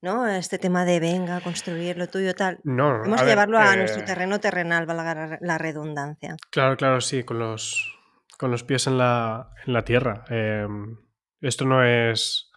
¿no? 0.00 0.24
Este 0.28 0.58
tema 0.58 0.84
de 0.84 1.00
venga, 1.00 1.40
construir 1.40 1.96
lo 1.98 2.06
tuyo, 2.06 2.32
tal. 2.36 2.60
No, 2.62 3.00
Vamos 3.00 3.20
a 3.20 3.24
ver, 3.24 3.32
llevarlo 3.32 3.58
a 3.58 3.74
eh, 3.74 3.78
nuestro 3.78 4.04
terreno 4.04 4.38
terrenal, 4.38 4.86
valga 4.86 5.14
la- 5.16 5.38
la 5.40 5.58
redundancia. 5.58 6.36
Claro, 6.52 6.76
claro, 6.76 7.00
sí, 7.00 7.24
con 7.24 7.40
los, 7.40 7.98
con 8.38 8.52
los 8.52 8.62
pies 8.62 8.86
en 8.86 8.98
la, 8.98 9.50
en 9.66 9.72
la 9.72 9.82
tierra. 9.84 10.24
Eh, 10.30 10.68
esto 11.40 11.64
no 11.64 11.82
es 11.82 12.52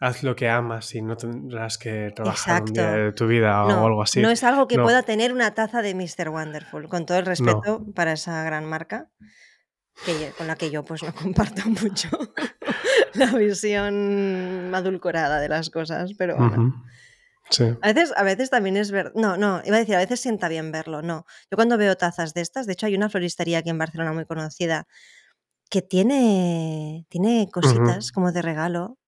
haz 0.00 0.22
lo 0.22 0.34
que 0.34 0.48
amas 0.48 0.94
y 0.94 1.02
no 1.02 1.16
tendrás 1.16 1.76
que 1.78 2.10
trabajar 2.16 2.62
un 2.62 2.72
día 2.72 2.82
Exacto. 2.84 3.02
de 3.04 3.12
tu 3.12 3.26
vida 3.26 3.50
No, 3.68 3.82
o 3.82 3.86
algo 3.86 4.02
así. 4.02 4.20
no 4.22 4.30
es 4.30 4.42
algo 4.44 4.66
que 4.66 4.76
No. 4.78 4.84
pueda 4.84 5.02
tener 5.02 5.32
una 5.32 5.52
taza 5.54 5.82
de 5.82 5.94
Mr. 5.94 6.30
Wonderful, 6.30 6.88
con 6.88 7.04
todo 7.06 7.18
el 7.18 7.26
respeto 7.26 7.84
para 7.94 8.12
esa 8.12 8.42
gran 8.42 8.64
marca, 8.64 9.10
que, 10.06 10.12
yo- 10.18 10.34
con 10.38 10.46
la 10.46 10.56
que 10.56 10.70
yo 10.70 10.84
pues 10.84 11.02
no 11.02 11.12
comparto 11.62 11.62
mucho 11.68 12.08
la 13.14 13.26
visión 13.36 14.74
adulcorada 14.74 15.38
de 15.40 15.48
las 15.48 15.68
cosas, 15.70 16.12
pero 16.16 16.36
bueno. 16.36 16.82
Sí. 17.50 17.64
A 17.82 17.92
veces, 17.92 18.12
a 18.16 18.22
veces 18.22 18.48
también 18.48 18.76
es 18.76 18.92
ver. 18.92 19.10
No, 19.16 19.36
no, 19.36 19.60
iba 19.64 19.74
a 19.76 19.80
decir, 19.80 19.96
a 19.96 19.98
veces 19.98 20.20
sienta 20.20 20.48
bien 20.48 20.70
verlo. 20.70 21.02
No. 21.02 21.26
Yo 21.50 21.56
cuando 21.56 21.76
veo 21.76 21.96
tazas 21.96 22.32
de 22.32 22.42
estas, 22.42 22.64
de 22.66 22.74
hecho, 22.74 22.86
hay 22.86 22.94
una 22.94 23.10
floristería 23.10 23.58
aquí 23.58 23.70
en 23.70 23.78
Barcelona 23.78 24.12
muy 24.12 24.24
conocida 24.24 24.86
que 25.68 25.82
tiene, 25.82 27.06
tiene 27.08 27.48
cositas 27.52 28.12
como 28.12 28.30
de 28.30 28.42
regalo. 28.42 28.98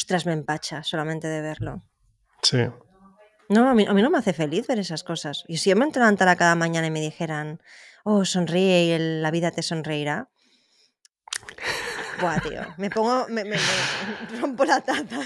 Ostras, 0.00 0.24
me 0.24 0.32
empacha 0.32 0.82
solamente 0.82 1.28
de 1.28 1.42
verlo. 1.42 1.82
Sí. 2.42 2.56
No, 3.50 3.68
a 3.68 3.74
mí, 3.74 3.84
a 3.86 3.92
mí 3.92 4.00
no 4.00 4.08
me 4.08 4.16
hace 4.16 4.32
feliz 4.32 4.66
ver 4.66 4.78
esas 4.78 5.04
cosas. 5.04 5.44
Y 5.46 5.58
si 5.58 5.68
yo 5.68 5.76
me 5.76 5.84
levantara 5.90 6.36
cada 6.36 6.54
mañana 6.54 6.86
y 6.86 6.90
me 6.90 7.02
dijeran, 7.02 7.60
oh, 8.04 8.24
sonríe 8.24 8.84
y 8.86 8.90
el- 8.92 9.20
la 9.22 9.30
vida 9.30 9.50
te 9.50 9.60
sonreirá. 9.62 10.30
Buah, 12.18 12.40
tío. 12.40 12.62
Me 12.78 12.88
pongo, 12.88 13.26
me, 13.28 13.44
me- 13.44 13.58
me 14.30 14.40
rompo 14.40 14.64
la 14.64 14.80
taza 14.80 15.20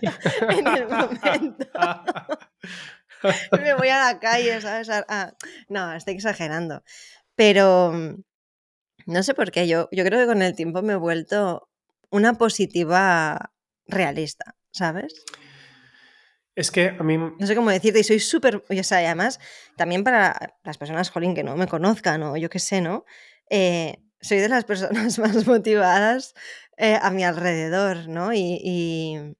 en 0.50 0.66
el 0.68 0.86
momento. 0.88 1.66
me 3.52 3.74
voy 3.74 3.88
a 3.88 4.12
la 4.12 4.20
calle, 4.20 4.60
¿sabes? 4.60 4.88
No, 5.68 5.92
estoy 5.92 6.14
exagerando. 6.14 6.84
Pero 7.34 7.92
no 9.06 9.22
sé 9.24 9.34
por 9.34 9.50
qué. 9.50 9.66
Yo, 9.66 9.88
yo 9.90 10.04
creo 10.04 10.20
que 10.20 10.26
con 10.26 10.40
el 10.42 10.54
tiempo 10.54 10.82
me 10.82 10.92
he 10.92 10.96
vuelto 10.96 11.68
una 12.10 12.34
positiva 12.34 13.50
realista, 13.86 14.54
¿sabes? 14.72 15.24
Es 16.56 16.70
que 16.70 16.88
a 16.98 17.02
mí. 17.02 17.16
No 17.18 17.46
sé 17.46 17.54
cómo 17.56 17.70
decirte, 17.70 18.00
y 18.00 18.04
soy 18.04 18.20
súper. 18.20 18.56
O 18.68 18.82
sea, 18.84 19.02
y 19.02 19.06
además, 19.06 19.40
también 19.76 20.04
para 20.04 20.54
las 20.62 20.78
personas, 20.78 21.10
jolín, 21.10 21.34
que 21.34 21.42
no 21.42 21.56
me 21.56 21.66
conozcan 21.66 22.22
o 22.22 22.36
yo 22.36 22.48
qué 22.48 22.60
sé, 22.60 22.80
¿no? 22.80 23.04
Eh, 23.50 23.96
soy 24.20 24.38
de 24.38 24.48
las 24.48 24.64
personas 24.64 25.18
más 25.18 25.46
motivadas 25.46 26.34
eh, 26.76 26.96
a 27.00 27.10
mi 27.10 27.24
alrededor, 27.24 28.08
¿no? 28.08 28.32
Y, 28.32 28.60
y- 28.62 29.36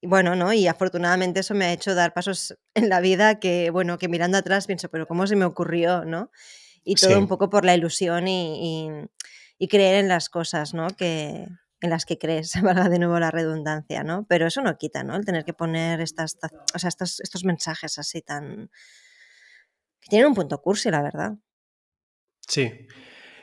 y 0.00 0.06
bueno, 0.06 0.36
¿no? 0.36 0.52
Y 0.52 0.66
afortunadamente 0.68 1.40
eso 1.40 1.54
me 1.54 1.66
ha 1.66 1.72
hecho 1.72 1.94
dar 1.94 2.12
pasos 2.14 2.56
en 2.74 2.88
la 2.88 3.00
vida 3.00 3.38
que, 3.40 3.70
bueno, 3.70 3.98
que 3.98 4.08
mirando 4.08 4.38
atrás 4.38 4.66
pienso, 4.66 4.88
pero 4.90 5.06
¿cómo 5.06 5.26
se 5.26 5.36
me 5.36 5.44
ocurrió, 5.44 6.04
no? 6.04 6.30
Y 6.84 6.94
todo 6.96 7.10
Sí. 7.10 7.16
un 7.16 7.28
poco 7.28 7.50
por 7.50 7.64
la 7.64 7.74
ilusión 7.74 8.28
y, 8.28 8.86
y- 8.88 9.06
y 9.58 9.68
creer 9.68 9.96
en 9.96 10.08
las 10.08 10.28
cosas, 10.28 10.74
¿no? 10.74 10.88
Que, 10.88 11.46
en 11.80 11.90
las 11.90 12.04
que 12.06 12.18
crees, 12.18 12.52
valga 12.62 12.88
de 12.88 12.98
nuevo 12.98 13.18
la 13.18 13.30
redundancia, 13.30 14.02
¿no? 14.02 14.24
Pero 14.28 14.46
eso 14.46 14.62
no 14.62 14.76
quita, 14.78 15.02
¿no? 15.04 15.14
El 15.16 15.24
tener 15.24 15.44
que 15.44 15.52
poner 15.54 16.00
estas, 16.00 16.38
ta- 16.38 16.50
o 16.74 16.78
sea, 16.78 16.88
estos, 16.88 17.20
estos 17.20 17.44
mensajes 17.44 17.98
así 17.98 18.22
tan, 18.22 18.70
Tienen 20.08 20.28
un 20.28 20.34
punto 20.34 20.60
cursi, 20.62 20.90
la 20.90 21.02
verdad. 21.02 21.34
Sí. 22.40 22.70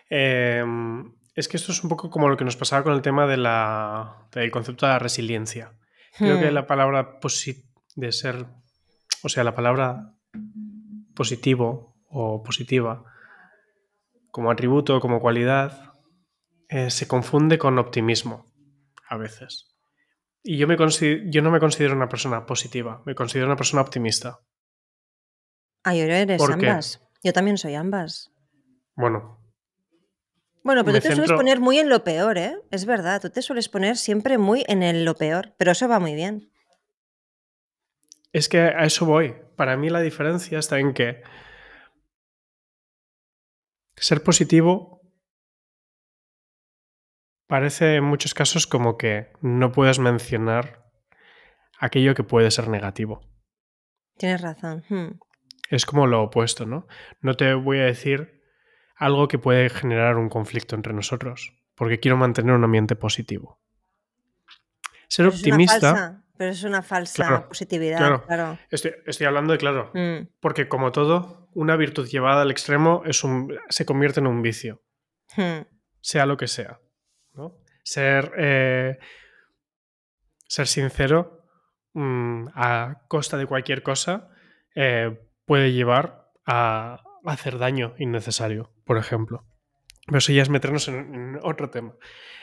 Em, 0.10 1.14
es 1.36 1.48
que 1.48 1.58
esto 1.58 1.72
es 1.72 1.84
un 1.84 1.90
poco 1.90 2.10
como 2.10 2.30
lo 2.30 2.38
que 2.38 2.46
nos 2.46 2.56
pasaba 2.56 2.84
con 2.84 2.94
el 2.94 3.02
tema 3.02 3.28
de 3.28 3.38
la, 3.38 4.28
del 4.32 4.50
concepto 4.52 4.86
de 4.86 4.94
la 4.94 5.00
resiliencia. 5.00 5.74
Creo 6.18 6.40
que 6.40 6.50
Hmm. 6.52 6.54
la 6.54 6.68
palabra 6.68 7.20
posi- 7.20 7.66
de 7.96 8.12
ser, 8.12 8.46
o 9.24 9.30
sea, 9.30 9.44
la 9.44 9.56
palabra 9.56 10.14
positivo 11.16 11.96
o 12.08 12.44
positiva 12.44 13.04
como 14.32 14.50
atributo, 14.52 15.00
como 15.00 15.20
cualidad, 15.20 15.93
eh, 16.74 16.90
se 16.90 17.08
confunde 17.08 17.60
con 17.60 17.78
optimismo 17.78 18.52
a 19.08 19.16
veces. 19.16 19.76
Y 20.42 20.58
yo, 20.58 20.68
me 20.68 20.76
yo 20.76 21.42
no 21.44 21.52
me 21.52 21.60
considero 21.60 21.96
una 21.96 22.10
persona 22.10 22.48
positiva, 22.48 23.04
me 23.06 23.14
considero 23.14 23.46
una 23.46 23.56
persona 23.56 23.84
optimista. 23.84 24.40
Ah, 25.84 25.94
yo 25.94 26.06
eres 26.06 26.42
ambas. 26.42 27.00
Yo 27.22 27.32
también 27.32 27.60
soy 27.60 27.76
ambas. 27.76 28.32
Bueno, 28.96 29.40
Bueno, 30.64 30.84
pero 30.84 31.00
tú 31.00 31.10
te 31.10 31.16
sueles 31.16 31.32
poner 31.34 31.60
muy 31.60 31.78
en 31.78 31.90
lo 31.90 32.04
peor, 32.04 32.40
¿eh? 32.40 32.58
Es 32.72 32.86
verdad, 32.88 33.22
tú 33.22 33.30
te 33.30 33.44
sueles 33.44 33.70
poner 33.70 33.96
siempre 33.96 34.40
muy 34.40 34.66
en 34.68 34.82
el 34.82 35.06
lo 35.06 35.14
peor, 35.14 35.54
pero 35.58 35.74
eso 35.74 35.88
va 35.88 36.00
muy 36.00 36.16
bien. 36.16 36.52
es 38.32 38.50
que 38.50 38.60
a 38.60 38.84
eso 38.86 39.06
voy. 39.06 39.36
Para 39.56 39.78
mí 39.78 39.92
la 39.92 40.02
diferencia 40.02 40.58
está 40.58 40.80
en 40.80 40.96
que 40.96 41.22
ser 43.96 44.24
positivo 44.24 45.03
parece 47.48 47.96
en 47.96 48.04
muchos 48.04 48.34
casos 48.34 48.68
como 48.68 48.98
que 48.98 49.32
no 49.42 49.72
puedes 49.72 50.00
mencionar 50.00 50.84
aquello 51.80 52.16
que 52.16 52.24
puede 52.24 52.52
ser 52.52 52.68
negativo. 52.70 53.22
Tienes 54.18 54.42
razón. 54.42 54.84
hmm. 54.90 55.20
Es 55.70 55.86
como 55.86 56.08
lo 56.08 56.22
opuesto, 56.24 56.66
¿no? 56.66 56.88
No 57.22 57.34
te 57.36 57.54
voy 57.56 57.80
a 57.80 57.86
decir 57.86 58.42
algo 58.96 59.28
que 59.28 59.40
puede 59.40 59.70
generar 59.70 60.18
un 60.18 60.30
conflicto 60.30 60.76
entre 60.76 60.94
nosotros, 60.94 61.54
porque 61.76 62.00
quiero 62.00 62.16
mantener 62.18 62.54
un 62.54 62.64
ambiente 62.64 62.96
positivo. 62.96 63.60
Ser 65.08 65.26
Pero 65.26 65.30
es 65.30 65.34
una 65.34 65.50
optimista, 65.52 65.80
falsa, 65.94 66.24
pero 66.38 66.52
es 66.52 66.64
una 66.64 66.82
falsa 66.84 67.16
Claro, 67.28 67.48
positividad, 67.48 67.98
claro. 67.98 68.26
claro. 68.26 68.60
estoy, 68.70 68.94
estoy 69.06 69.26
hablando 69.26 69.54
de 69.54 69.58
claro, 69.60 69.92
Mm, 69.94 70.28
porque 70.40 70.68
como 70.68 70.92
todo, 70.92 71.50
una 71.54 71.76
virtud 71.76 72.08
llevada 72.08 72.42
al 72.44 72.52
extremo 72.52 73.02
es 73.06 73.24
un, 73.24 73.58
se 73.70 73.86
convierte 73.86 74.20
en 74.20 74.28
un 74.28 74.42
vicio. 74.42 74.84
hmm. 75.36 75.62
sea 76.02 76.26
lo 76.26 76.38
que 76.38 76.48
sea. 76.48 76.80
Ser, 77.84 78.32
eh, 78.38 78.98
ser 80.48 80.68
sincero 80.68 81.46
mm, 81.94 82.48
a 82.56 83.04
costa 83.08 83.38
de 83.38 83.46
cualquier 83.46 83.84
cosa 83.84 84.30
eh, 84.76 85.20
puede 85.46 85.74
llevar 85.74 86.32
a 86.46 87.04
hacer 87.26 87.58
daño 87.58 87.94
innecesario, 87.98 88.72
por 88.86 88.98
ejemplo. 88.98 89.46
Pero 90.06 90.18
eso 90.18 90.34
ya 90.34 90.42
es 90.42 90.50
meternos 90.50 90.88
en, 90.88 91.14
en 91.14 91.40
otro 91.44 91.70
tema. 91.70 91.94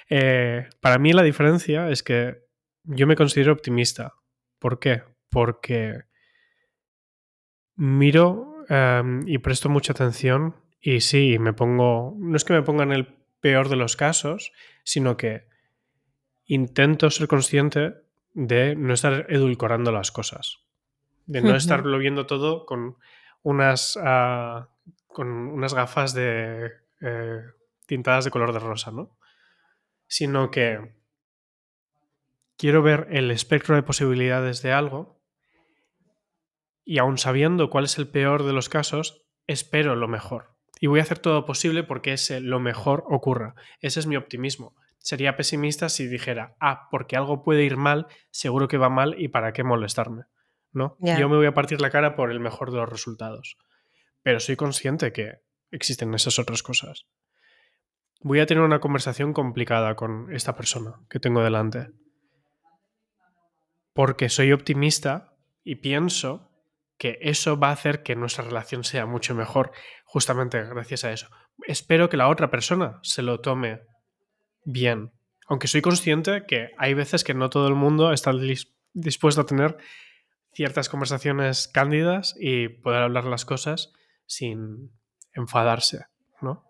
Eh, 0.08 0.68
para 0.80 0.98
mí 0.98 1.12
la 1.12 1.22
diferencia 1.22 1.88
es 1.88 2.02
que 2.02 2.38
yo 2.84 3.06
me 3.06 3.16
considero 3.16 3.52
optimista. 3.52 4.14
¿Por 4.58 4.78
qué? 4.78 5.02
Porque 5.28 6.04
miro 7.76 8.64
em, 8.68 9.26
y 9.26 9.38
presto 9.38 9.68
mucha 9.68 9.92
atención 9.92 10.56
y 10.80 11.00
sí, 11.00 11.38
me 11.38 11.52
pongo, 11.52 12.14
no 12.18 12.36
es 12.36 12.44
que 12.44 12.52
me 12.52 12.62
ponga 12.62 12.84
en 12.84 12.92
el 12.92 13.06
peor 13.40 13.68
de 13.68 13.76
los 13.76 13.96
casos, 13.96 14.52
sino 14.84 15.16
que 15.16 15.46
intento 16.46 17.10
ser 17.10 17.28
consciente 17.28 17.94
de 18.32 18.76
no 18.76 18.94
estar 18.94 19.26
edulcorando 19.28 19.92
las 19.92 20.10
cosas, 20.10 20.58
de 21.26 21.42
no 21.42 21.54
estarlo 21.54 21.98
viendo 21.98 22.26
todo 22.26 22.66
con 22.66 22.96
unas, 23.42 23.98
ah, 24.02 24.68
con 25.06 25.28
unas 25.28 25.74
gafas 25.74 26.14
de 26.14 26.70
eh, 27.00 27.42
tintadas 27.86 28.24
de 28.24 28.30
color 28.30 28.52
de 28.52 28.58
rosa, 28.58 28.90
¿no? 28.90 29.16
Sino 30.06 30.50
que 30.50 30.94
quiero 32.56 32.82
ver 32.82 33.08
el 33.10 33.30
espectro 33.30 33.74
de 33.74 33.82
posibilidades 33.82 34.62
de 34.62 34.72
algo 34.72 35.20
y 36.84 36.98
aun 36.98 37.18
sabiendo 37.18 37.70
cuál 37.70 37.84
es 37.84 37.98
el 37.98 38.08
peor 38.08 38.42
de 38.42 38.52
los 38.52 38.68
casos, 38.68 39.24
espero 39.46 39.94
lo 39.96 40.08
mejor. 40.08 40.56
Y 40.80 40.86
voy 40.86 40.98
a 40.98 41.02
hacer 41.02 41.18
todo 41.18 41.44
posible 41.44 41.84
porque 41.84 42.14
ese 42.14 42.40
lo 42.40 42.58
mejor 42.58 43.04
ocurra. 43.06 43.54
Ese 43.80 44.00
es 44.00 44.06
mi 44.06 44.16
optimismo. 44.16 44.74
Sería 44.98 45.36
pesimista 45.36 45.90
si 45.90 46.06
dijera, 46.06 46.56
ah, 46.58 46.88
porque 46.90 47.16
algo 47.16 47.42
puede 47.42 47.64
ir 47.64 47.76
mal, 47.76 48.06
seguro 48.30 48.66
que 48.66 48.78
va 48.78 48.88
mal 48.88 49.14
y 49.18 49.28
para 49.28 49.52
qué 49.52 49.62
molestarme. 49.62 50.24
¿No? 50.72 50.96
Yo 51.00 51.28
me 51.28 51.36
voy 51.36 51.46
a 51.46 51.54
partir 51.54 51.80
la 51.80 51.90
cara 51.90 52.14
por 52.14 52.30
el 52.30 52.40
mejor 52.40 52.70
de 52.70 52.78
los 52.78 52.88
resultados. 52.88 53.58
Pero 54.22 54.40
soy 54.40 54.56
consciente 54.56 55.12
que 55.12 55.40
existen 55.70 56.14
esas 56.14 56.38
otras 56.38 56.62
cosas. 56.62 57.06
Voy 58.22 58.40
a 58.40 58.46
tener 58.46 58.62
una 58.62 58.80
conversación 58.80 59.32
complicada 59.32 59.96
con 59.96 60.32
esta 60.32 60.54
persona 60.54 61.00
que 61.10 61.20
tengo 61.20 61.42
delante. 61.42 61.88
Porque 63.92 64.28
soy 64.28 64.52
optimista 64.52 65.34
y 65.64 65.76
pienso 65.76 66.50
que 67.00 67.18
eso 67.22 67.58
va 67.58 67.70
a 67.70 67.72
hacer 67.72 68.02
que 68.02 68.14
nuestra 68.14 68.44
relación 68.44 68.84
sea 68.84 69.06
mucho 69.06 69.34
mejor, 69.34 69.72
justamente 70.10 70.64
gracias 70.64 71.04
a 71.04 71.12
eso. 71.12 71.28
Espero 71.68 72.08
que 72.08 72.16
la 72.16 72.28
otra 72.28 72.50
persona 72.50 72.98
se 73.02 73.22
lo 73.22 73.38
tome 73.38 73.82
bien. 74.64 75.12
Aunque 75.46 75.68
soy 75.68 75.82
consciente 75.82 76.46
que 76.46 76.70
hay 76.78 76.94
veces 76.94 77.22
que 77.22 77.32
no 77.32 77.48
todo 77.48 77.68
el 77.68 77.76
mundo 77.76 78.12
está 78.12 78.32
dispuesto 78.92 79.42
a 79.42 79.46
tener 79.46 79.76
ciertas 80.52 80.88
conversaciones 80.88 81.68
cándidas 81.68 82.34
y 82.40 82.68
poder 82.68 83.02
hablar 83.02 83.24
las 83.24 83.44
cosas 83.44 83.92
sin 84.26 84.90
enfadarse, 85.32 86.06
¿no? 86.40 86.64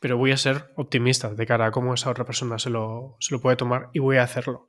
Pero 0.00 0.18
voy 0.18 0.32
a 0.32 0.36
ser 0.36 0.72
optimista 0.74 1.32
de 1.32 1.46
cara 1.46 1.66
a 1.66 1.70
cómo 1.70 1.94
esa 1.94 2.10
otra 2.10 2.24
persona 2.24 2.58
se 2.58 2.70
lo, 2.70 3.16
se 3.20 3.36
lo 3.36 3.40
puede 3.40 3.56
tomar 3.56 3.88
y 3.92 4.00
voy 4.00 4.16
a 4.16 4.24
hacerlo. 4.24 4.66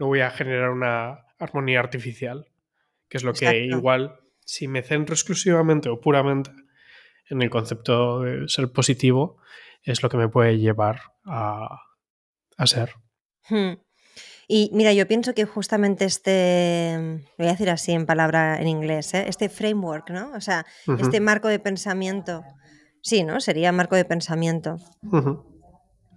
No 0.00 0.06
voy 0.06 0.22
a 0.22 0.30
generar 0.30 0.70
una 0.70 1.20
armonía 1.38 1.78
artificial, 1.78 2.48
que 3.08 3.16
es 3.16 3.22
lo 3.22 3.32
que 3.32 3.64
igual, 3.66 4.18
si 4.44 4.66
me 4.66 4.82
centro 4.82 5.14
exclusivamente 5.14 5.88
o 5.88 6.00
puramente 6.00 6.50
en 7.30 7.42
el 7.42 7.50
concepto 7.50 8.20
de 8.20 8.48
ser 8.48 8.70
positivo, 8.72 9.38
es 9.82 10.02
lo 10.02 10.08
que 10.08 10.16
me 10.16 10.28
puede 10.28 10.58
llevar 10.58 11.00
a, 11.24 11.80
a 12.56 12.66
ser. 12.66 12.92
Hmm. 13.48 13.74
Y 14.52 14.68
mira, 14.72 14.92
yo 14.92 15.06
pienso 15.06 15.32
que 15.32 15.44
justamente 15.44 16.04
este, 16.04 16.96
lo 16.98 17.44
voy 17.44 17.46
a 17.46 17.52
decir 17.52 17.70
así 17.70 17.92
en 17.92 18.04
palabra 18.04 18.60
en 18.60 18.66
inglés, 18.66 19.14
¿eh? 19.14 19.26
este 19.28 19.48
framework, 19.48 20.10
¿no? 20.10 20.32
O 20.34 20.40
sea, 20.40 20.66
este 20.98 21.20
marco 21.20 21.46
de 21.46 21.60
pensamiento, 21.60 22.42
sí, 23.00 23.22
¿no? 23.22 23.40
Sería 23.40 23.70
marco 23.70 23.94
de 23.94 24.04
pensamiento 24.04 24.76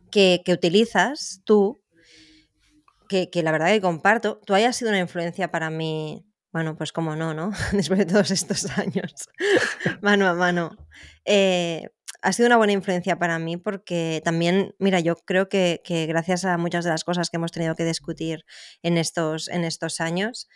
que, 0.10 0.42
que 0.44 0.52
utilizas 0.52 1.42
tú, 1.46 1.84
que, 3.08 3.30
que 3.30 3.44
la 3.44 3.52
verdad 3.52 3.68
que 3.68 3.82
comparto, 3.82 4.42
tú 4.48 4.56
hayas 4.56 4.76
sido 4.76 4.90
una 4.90 5.00
influencia 5.00 5.52
para 5.52 5.70
mí, 5.70 6.26
bueno, 6.54 6.78
pues 6.78 6.94
como 6.94 7.16
no, 7.16 7.34
¿no? 7.34 7.52
Después 7.74 8.00
de 8.00 8.06
todos 8.06 8.32
estos 8.32 8.78
años, 8.78 9.28
mano 10.02 10.28
a 10.28 10.34
mano. 10.36 10.78
Eh, 11.26 11.90
ha 12.22 12.32
sido 12.32 12.48
una 12.48 12.58
buena 12.58 12.74
influencia 12.74 13.20
para 13.20 13.38
mí 13.40 13.58
porque 13.58 14.22
también, 14.24 14.76
mira, 14.80 15.02
yo 15.02 15.18
creo 15.18 15.50
que, 15.50 15.82
gracias 16.08 16.46
a 16.46 16.58
muchas 16.58 16.86
de 16.86 16.92
las 16.92 17.04
cosas 17.04 17.30
que 17.30 17.38
hemos 17.38 17.52
tenido 17.52 17.76
que 17.76 17.84
discutir 17.84 18.46
en 18.82 18.98
estos, 18.98 19.50
en 19.50 19.66
estos 19.66 20.00
años, 20.00 20.48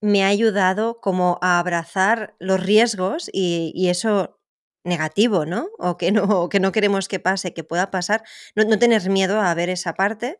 me 0.00 0.22
ha 0.22 0.28
ayudado 0.28 1.00
como 1.00 1.38
a 1.42 1.58
abrazar 1.58 2.36
los 2.38 2.60
riesgos 2.62 3.28
y, 3.32 3.88
eso 3.88 4.38
negativo, 4.84 5.44
¿no? 5.44 5.68
O 5.78 5.96
que 5.96 6.12
no, 6.12 6.48
que 6.48 6.60
no 6.60 6.72
queremos 6.72 7.08
que 7.08 7.20
pase, 7.20 7.52
que 7.52 7.64
pueda 7.64 7.90
pasar, 7.90 8.22
no, 8.54 8.64
no 8.64 8.78
tener 8.78 9.10
miedo 9.10 9.40
a 9.40 9.52
ver 9.54 9.70
esa 9.70 9.94
parte. 9.94 10.38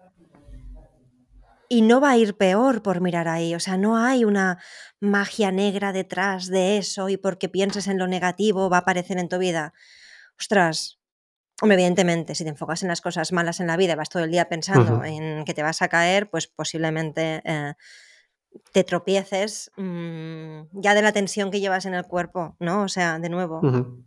Y 1.73 1.83
no 1.83 2.01
va 2.01 2.11
a 2.11 2.17
ir 2.17 2.37
peor 2.37 2.83
por 2.83 3.01
mirar 3.01 3.29
ahí, 3.29 3.55
o 3.55 3.61
sea, 3.61 3.77
no 3.77 3.97
hay 3.97 4.25
una 4.25 4.59
magia 4.99 5.53
negra 5.53 5.93
detrás 5.93 6.49
de 6.49 6.79
eso 6.79 7.09
y 7.09 7.17
porque 7.17 7.49
pienses 7.49 7.87
en 7.87 7.97
lo 7.97 8.09
negativo 8.09 8.69
va 8.69 8.79
a 8.79 8.81
aparecer 8.81 9.19
en 9.19 9.29
tu 9.29 9.39
vida. 9.39 9.73
Ostras, 10.37 10.99
hombre, 11.63 11.77
evidentemente, 11.77 12.35
si 12.35 12.43
te 12.43 12.51
enfocas 12.51 12.83
en 12.83 12.89
las 12.89 13.01
cosas 13.01 13.31
malas 13.31 13.61
en 13.61 13.69
la 13.69 13.77
vida 13.77 13.93
y 13.93 13.97
vas 13.97 14.09
todo 14.09 14.25
el 14.25 14.33
día 14.33 14.49
pensando 14.49 15.05
en 15.05 15.45
que 15.45 15.55
te 15.55 15.63
vas 15.63 15.81
a 15.81 15.89
caer, 15.89 16.29
pues 16.29 16.49
posiblemente 16.49 17.41
eh, 17.45 17.75
te 18.73 18.85
tropieces 18.85 19.71
mm, 19.77 20.63
ya 20.73 20.95
de 20.95 21.03
la 21.03 21.13
tensión 21.13 21.51
que 21.51 21.61
llevas 21.61 21.87
en 21.87 21.95
el 21.95 22.05
cuerpo, 22.05 22.57
¿no? 22.59 22.83
O 22.83 22.89
sea, 22.89 23.19
de 23.19 23.29
nuevo. 23.29 23.61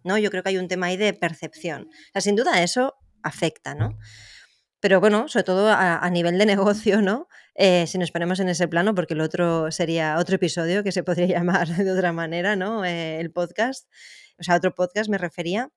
¿no? 0.03 0.17
Yo 0.17 0.29
creo 0.31 0.43
que 0.43 0.49
hay 0.49 0.57
un 0.57 0.67
tema 0.67 0.87
ahí 0.87 0.97
de 0.97 1.13
percepción. 1.13 1.83
O 1.83 2.11
sea, 2.13 2.21
sin 2.21 2.35
duda 2.35 2.61
eso 2.61 2.95
afecta, 3.21 3.73
¿no? 3.75 3.97
Pero 4.79 4.99
bueno, 4.99 5.29
sobre 5.29 5.43
todo 5.45 5.69
a, 5.69 5.97
a 5.97 6.09
nivel 6.09 6.37
de 6.37 6.45
negocio, 6.57 7.01
¿no? 7.01 7.27
Eh, 7.55 7.85
si 7.87 7.97
nos 7.97 8.11
ponemos 8.11 8.39
en 8.39 8.49
ese 8.49 8.67
plano, 8.67 8.95
porque 8.95 9.13
el 9.13 9.21
otro 9.21 9.71
sería 9.71 10.17
otro 10.17 10.35
episodio 10.35 10.83
que 10.83 10.91
se 10.91 11.03
podría 11.03 11.27
llamar 11.39 11.67
de 11.67 11.91
otra 11.91 12.11
manera, 12.13 12.55
¿no? 12.55 12.83
Eh, 12.85 13.19
el 13.19 13.31
podcast, 13.31 13.87
o 14.39 14.43
sea, 14.43 14.55
otro 14.55 14.73
podcast 14.73 15.09
me 15.09 15.17
refería. 15.17 15.69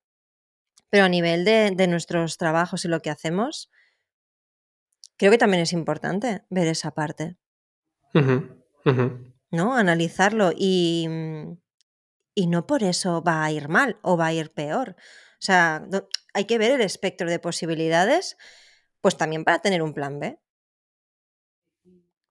Pero 0.89 1.05
a 1.05 1.09
nivel 1.09 1.45
de, 1.45 1.73
de 1.75 1.89
nuestros 1.89 2.39
trabajos 2.39 2.85
y 2.85 2.89
lo 2.89 3.03
que 3.03 3.11
hacemos, 3.11 3.71
creo 5.17 5.33
que 5.33 5.39
también 5.39 5.63
es 5.63 5.73
importante 5.73 6.45
ver 6.49 6.69
esa 6.69 6.93
parte. 6.93 7.37
¿no? 9.51 9.75
Analizarlo 9.75 10.53
y, 10.57 11.07
mm, 11.09 11.59
y 12.35 12.47
no 12.47 12.67
por 12.67 12.83
eso 12.83 13.23
va 13.23 13.45
a 13.45 13.51
ir 13.51 13.69
mal 13.69 13.99
o 14.03 14.17
va 14.17 14.27
a 14.27 14.33
ir 14.33 14.53
peor. 14.53 14.97
O 14.99 15.43
sea, 15.47 15.87
hay 16.35 16.45
que 16.45 16.59
ver 16.59 16.73
el 16.73 16.81
espectro 16.81 17.29
de 17.29 17.39
posibilidades, 17.39 18.37
pues 19.01 19.17
también 19.17 19.45
para 19.45 19.61
tener 19.61 19.83
un 19.83 19.95
plan 19.95 20.19
B. 20.21 20.39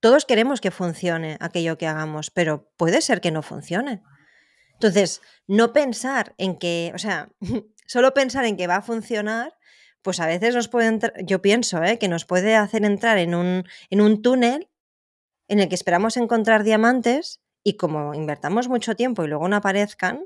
Todos 0.06 0.26
queremos 0.26 0.62
que 0.62 0.70
funcione 0.70 1.36
aquello 1.40 1.80
que 1.80 1.88
hagamos, 1.88 2.30
pero 2.30 2.70
puede 2.78 3.02
ser 3.02 3.22
que 3.22 3.32
no 3.32 3.42
funcione. 3.42 4.04
Entonces, 4.74 5.20
no 5.48 5.74
pensar 5.74 6.36
en 6.38 6.60
que, 6.60 6.92
o 6.94 7.00
sea, 7.00 7.32
solo 7.88 8.14
pensar 8.14 8.46
en 8.46 8.56
que 8.56 8.68
va 8.68 8.76
a 8.76 8.82
funcionar, 8.84 9.58
pues 10.04 10.20
a 10.20 10.28
veces 10.28 10.54
nos 10.54 10.68
puede 10.68 10.90
entrar, 10.90 11.14
yo 11.24 11.42
pienso, 11.42 11.84
¿eh? 11.84 11.98
que 11.98 12.08
nos 12.08 12.24
puede 12.24 12.56
hacer 12.56 12.86
entrar 12.86 13.18
en 13.18 13.34
un, 13.34 13.64
en 13.90 14.00
un 14.00 14.22
túnel 14.22 14.70
en 15.48 15.60
el 15.60 15.70
que 15.70 15.74
esperamos 15.74 16.18
encontrar 16.18 16.64
diamantes 16.64 17.42
y 17.64 17.76
como 17.76 18.14
invertamos 18.14 18.68
mucho 18.68 18.96
tiempo 18.96 19.24
y 19.24 19.28
luego 19.28 19.48
no 19.48 19.56
aparezcan, 19.56 20.24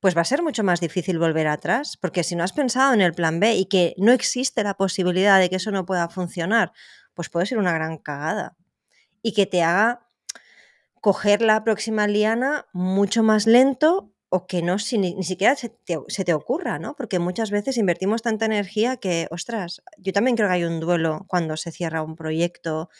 pues 0.00 0.16
va 0.16 0.22
a 0.22 0.24
ser 0.24 0.42
mucho 0.42 0.64
más 0.64 0.80
difícil 0.80 1.18
volver 1.18 1.48
atrás, 1.48 1.98
porque 1.98 2.24
si 2.24 2.36
no 2.36 2.42
has 2.42 2.54
pensado 2.54 2.94
en 2.94 3.02
el 3.02 3.12
plan 3.12 3.38
B 3.38 3.54
y 3.54 3.66
que 3.66 3.94
no 3.98 4.12
existe 4.12 4.64
la 4.64 4.78
posibilidad 4.78 5.38
de 5.40 5.50
que 5.50 5.56
eso 5.56 5.72
no 5.72 5.84
pueda 5.84 6.08
funcionar, 6.08 6.72
pues 7.12 7.28
puede 7.28 7.44
ser 7.44 7.58
una 7.58 7.74
gran 7.74 7.98
cagada 7.98 8.56
y 9.24 9.32
que 9.32 9.46
te 9.46 9.62
haga 9.62 10.06
coger 11.00 11.42
la 11.42 11.64
próxima 11.64 12.06
liana 12.06 12.66
mucho 12.72 13.22
más 13.22 13.46
lento 13.46 14.12
o 14.28 14.46
que 14.46 14.62
no 14.62 14.76
ni, 14.98 15.22
siquiera 15.22 15.56
se 15.56 15.70
te, 15.70 16.34
ocurra, 16.34 16.78
¿no? 16.78 16.94
Porque 16.94 17.18
muchas 17.18 17.50
veces 17.50 17.78
invertimos 17.78 18.20
tanta 18.20 18.44
energía 18.44 18.98
que, 18.98 19.26
ostras, 19.30 19.82
yo 19.96 20.12
también 20.12 20.36
creo 20.36 20.48
que 20.48 20.54
hay 20.54 20.64
un 20.64 20.78
duelo 20.78 21.24
cuando 21.26 21.56
se 21.56 21.72
cierra 21.72 22.02
un 22.02 22.16
proyecto 22.16 22.90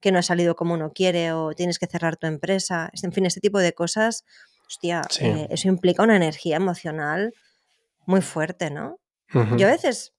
que 0.00 0.12
no 0.12 0.18
ha 0.18 0.22
salido 0.22 0.54
como 0.54 0.74
uno 0.74 0.92
quiere 0.92 1.32
o 1.32 1.52
tienes 1.54 1.78
que 1.78 1.86
cerrar 1.86 2.16
tu 2.16 2.26
empresa, 2.26 2.90
en 3.02 3.12
fin, 3.12 3.24
este 3.24 3.40
tipo 3.40 3.58
de 3.58 3.72
cosas, 3.72 4.24
hostia, 4.66 5.02
eh, 5.20 5.46
eso 5.50 5.68
implica 5.68 6.02
una 6.02 6.16
energía 6.16 6.56
emocional 6.56 7.32
muy 8.04 8.20
fuerte, 8.20 8.70
¿no? 8.70 8.98
Yo 9.56 9.68
a 9.68 9.70
veces 9.70 10.12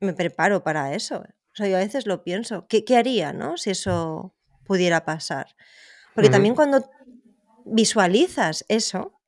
me 0.00 0.12
preparo 0.12 0.62
para 0.62 0.94
eso, 0.94 1.24
o 1.52 1.54
sea, 1.54 1.66
yo 1.66 1.76
a 1.76 1.80
veces 1.80 2.06
lo 2.06 2.22
pienso, 2.22 2.66
¿qué, 2.68 2.84
qué 2.84 2.96
haría, 2.96 3.32
no? 3.32 3.56
Si 3.56 3.70
eso 3.70 4.34
pudiera 4.64 5.04
pasar. 5.04 5.54
Porque 6.14 6.30
también 6.30 6.54
cuando 6.54 6.88
visualizas 7.64 8.64
eso, 8.68 9.20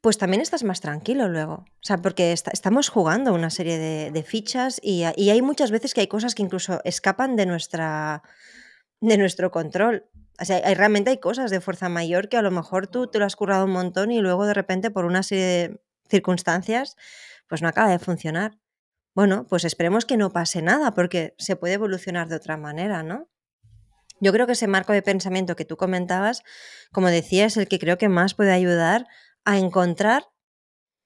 pues 0.00 0.18
también 0.18 0.40
estás 0.40 0.64
más 0.64 0.80
tranquilo 0.80 1.28
luego. 1.28 1.52
O 1.54 1.82
sea, 1.82 1.98
porque 1.98 2.32
estamos 2.32 2.88
jugando 2.88 3.34
una 3.34 3.50
serie 3.50 3.78
de, 4.10 4.22
fichas 4.22 4.80
y, 4.82 5.04
hay 5.04 5.42
muchas 5.42 5.70
veces 5.70 5.94
que 5.94 6.00
hay 6.00 6.06
cosas 6.06 6.34
que 6.34 6.42
incluso 6.42 6.80
escapan 6.84 7.36
de, 7.36 7.46
nuestra, 7.46 8.22
de 9.00 9.18
nuestro 9.18 9.50
control. 9.50 10.06
O 10.40 10.44
sea, 10.44 10.60
hay, 10.64 10.74
realmente 10.74 11.10
hay 11.10 11.18
cosas 11.18 11.50
de 11.50 11.60
fuerza 11.60 11.88
mayor 11.88 12.28
que 12.28 12.38
a 12.38 12.42
lo 12.42 12.50
mejor 12.50 12.86
tú 12.86 13.08
te 13.08 13.18
lo 13.18 13.26
has 13.26 13.36
currado 13.36 13.66
un 13.66 13.72
montón 13.72 14.10
y 14.10 14.20
luego 14.20 14.46
de 14.46 14.54
repente 14.54 14.90
por 14.90 15.04
una 15.04 15.22
serie 15.22 15.44
de 15.44 15.80
circunstancias 16.08 16.96
pues 17.46 17.62
no 17.62 17.68
acaba 17.68 17.90
de 17.90 17.98
funcionar. 17.98 18.58
Bueno, 19.14 19.46
pues 19.48 19.64
esperemos 19.64 20.04
que 20.04 20.16
no 20.16 20.32
pase 20.32 20.62
nada 20.62 20.94
porque 20.94 21.34
se 21.38 21.56
puede 21.56 21.74
evolucionar 21.74 22.28
de 22.28 22.36
otra 22.36 22.56
manera, 22.56 23.02
¿no? 23.02 23.28
Yo 24.20 24.32
creo 24.32 24.46
que 24.46 24.52
ese 24.52 24.66
marco 24.66 24.92
de 24.92 25.02
pensamiento 25.02 25.56
que 25.56 25.64
tú 25.64 25.76
comentabas, 25.76 26.42
como 26.92 27.08
decía, 27.08 27.46
es 27.46 27.56
el 27.56 27.68
que 27.68 27.78
creo 27.78 27.98
que 27.98 28.08
más 28.08 28.34
puede 28.34 28.52
ayudar 28.52 29.06
a 29.44 29.58
encontrar 29.58 30.24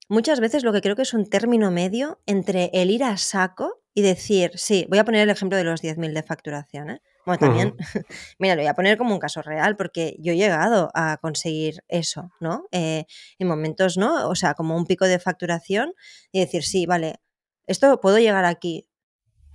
muchas 0.08 0.40
veces 0.40 0.64
lo 0.64 0.72
que 0.72 0.80
creo 0.80 0.96
que 0.96 1.02
es 1.02 1.14
un 1.14 1.28
término 1.28 1.70
medio 1.70 2.20
entre 2.26 2.70
el 2.74 2.90
ir 2.90 3.04
a 3.04 3.16
saco 3.16 3.82
y 3.94 4.02
decir, 4.02 4.50
sí, 4.56 4.86
voy 4.90 4.98
a 4.98 5.04
poner 5.04 5.22
el 5.22 5.30
ejemplo 5.30 5.56
de 5.56 5.64
los 5.64 5.82
10.000 5.82 6.12
de 6.12 6.22
facturación. 6.24 6.90
¿eh? 6.90 7.00
Bueno, 7.24 7.38
también, 7.38 7.76
mira, 8.38 8.56
lo 8.56 8.62
voy 8.62 8.68
a 8.68 8.74
poner 8.74 8.98
como 8.98 9.14
un 9.14 9.20
caso 9.20 9.40
real 9.40 9.76
porque 9.76 10.16
yo 10.18 10.32
he 10.32 10.36
llegado 10.36 10.90
a 10.94 11.16
conseguir 11.18 11.84
eso, 11.88 12.30
¿no? 12.40 12.66
Eh, 12.72 13.04
en 13.38 13.48
momentos, 13.48 13.96
¿no? 13.96 14.28
O 14.28 14.34
sea, 14.34 14.54
como 14.54 14.76
un 14.76 14.84
pico 14.84 15.06
de 15.06 15.20
facturación 15.20 15.94
y 16.32 16.40
decir, 16.40 16.64
sí, 16.64 16.86
vale, 16.86 17.20
esto 17.66 18.00
puedo 18.00 18.18
llegar 18.18 18.44
aquí. 18.44 18.88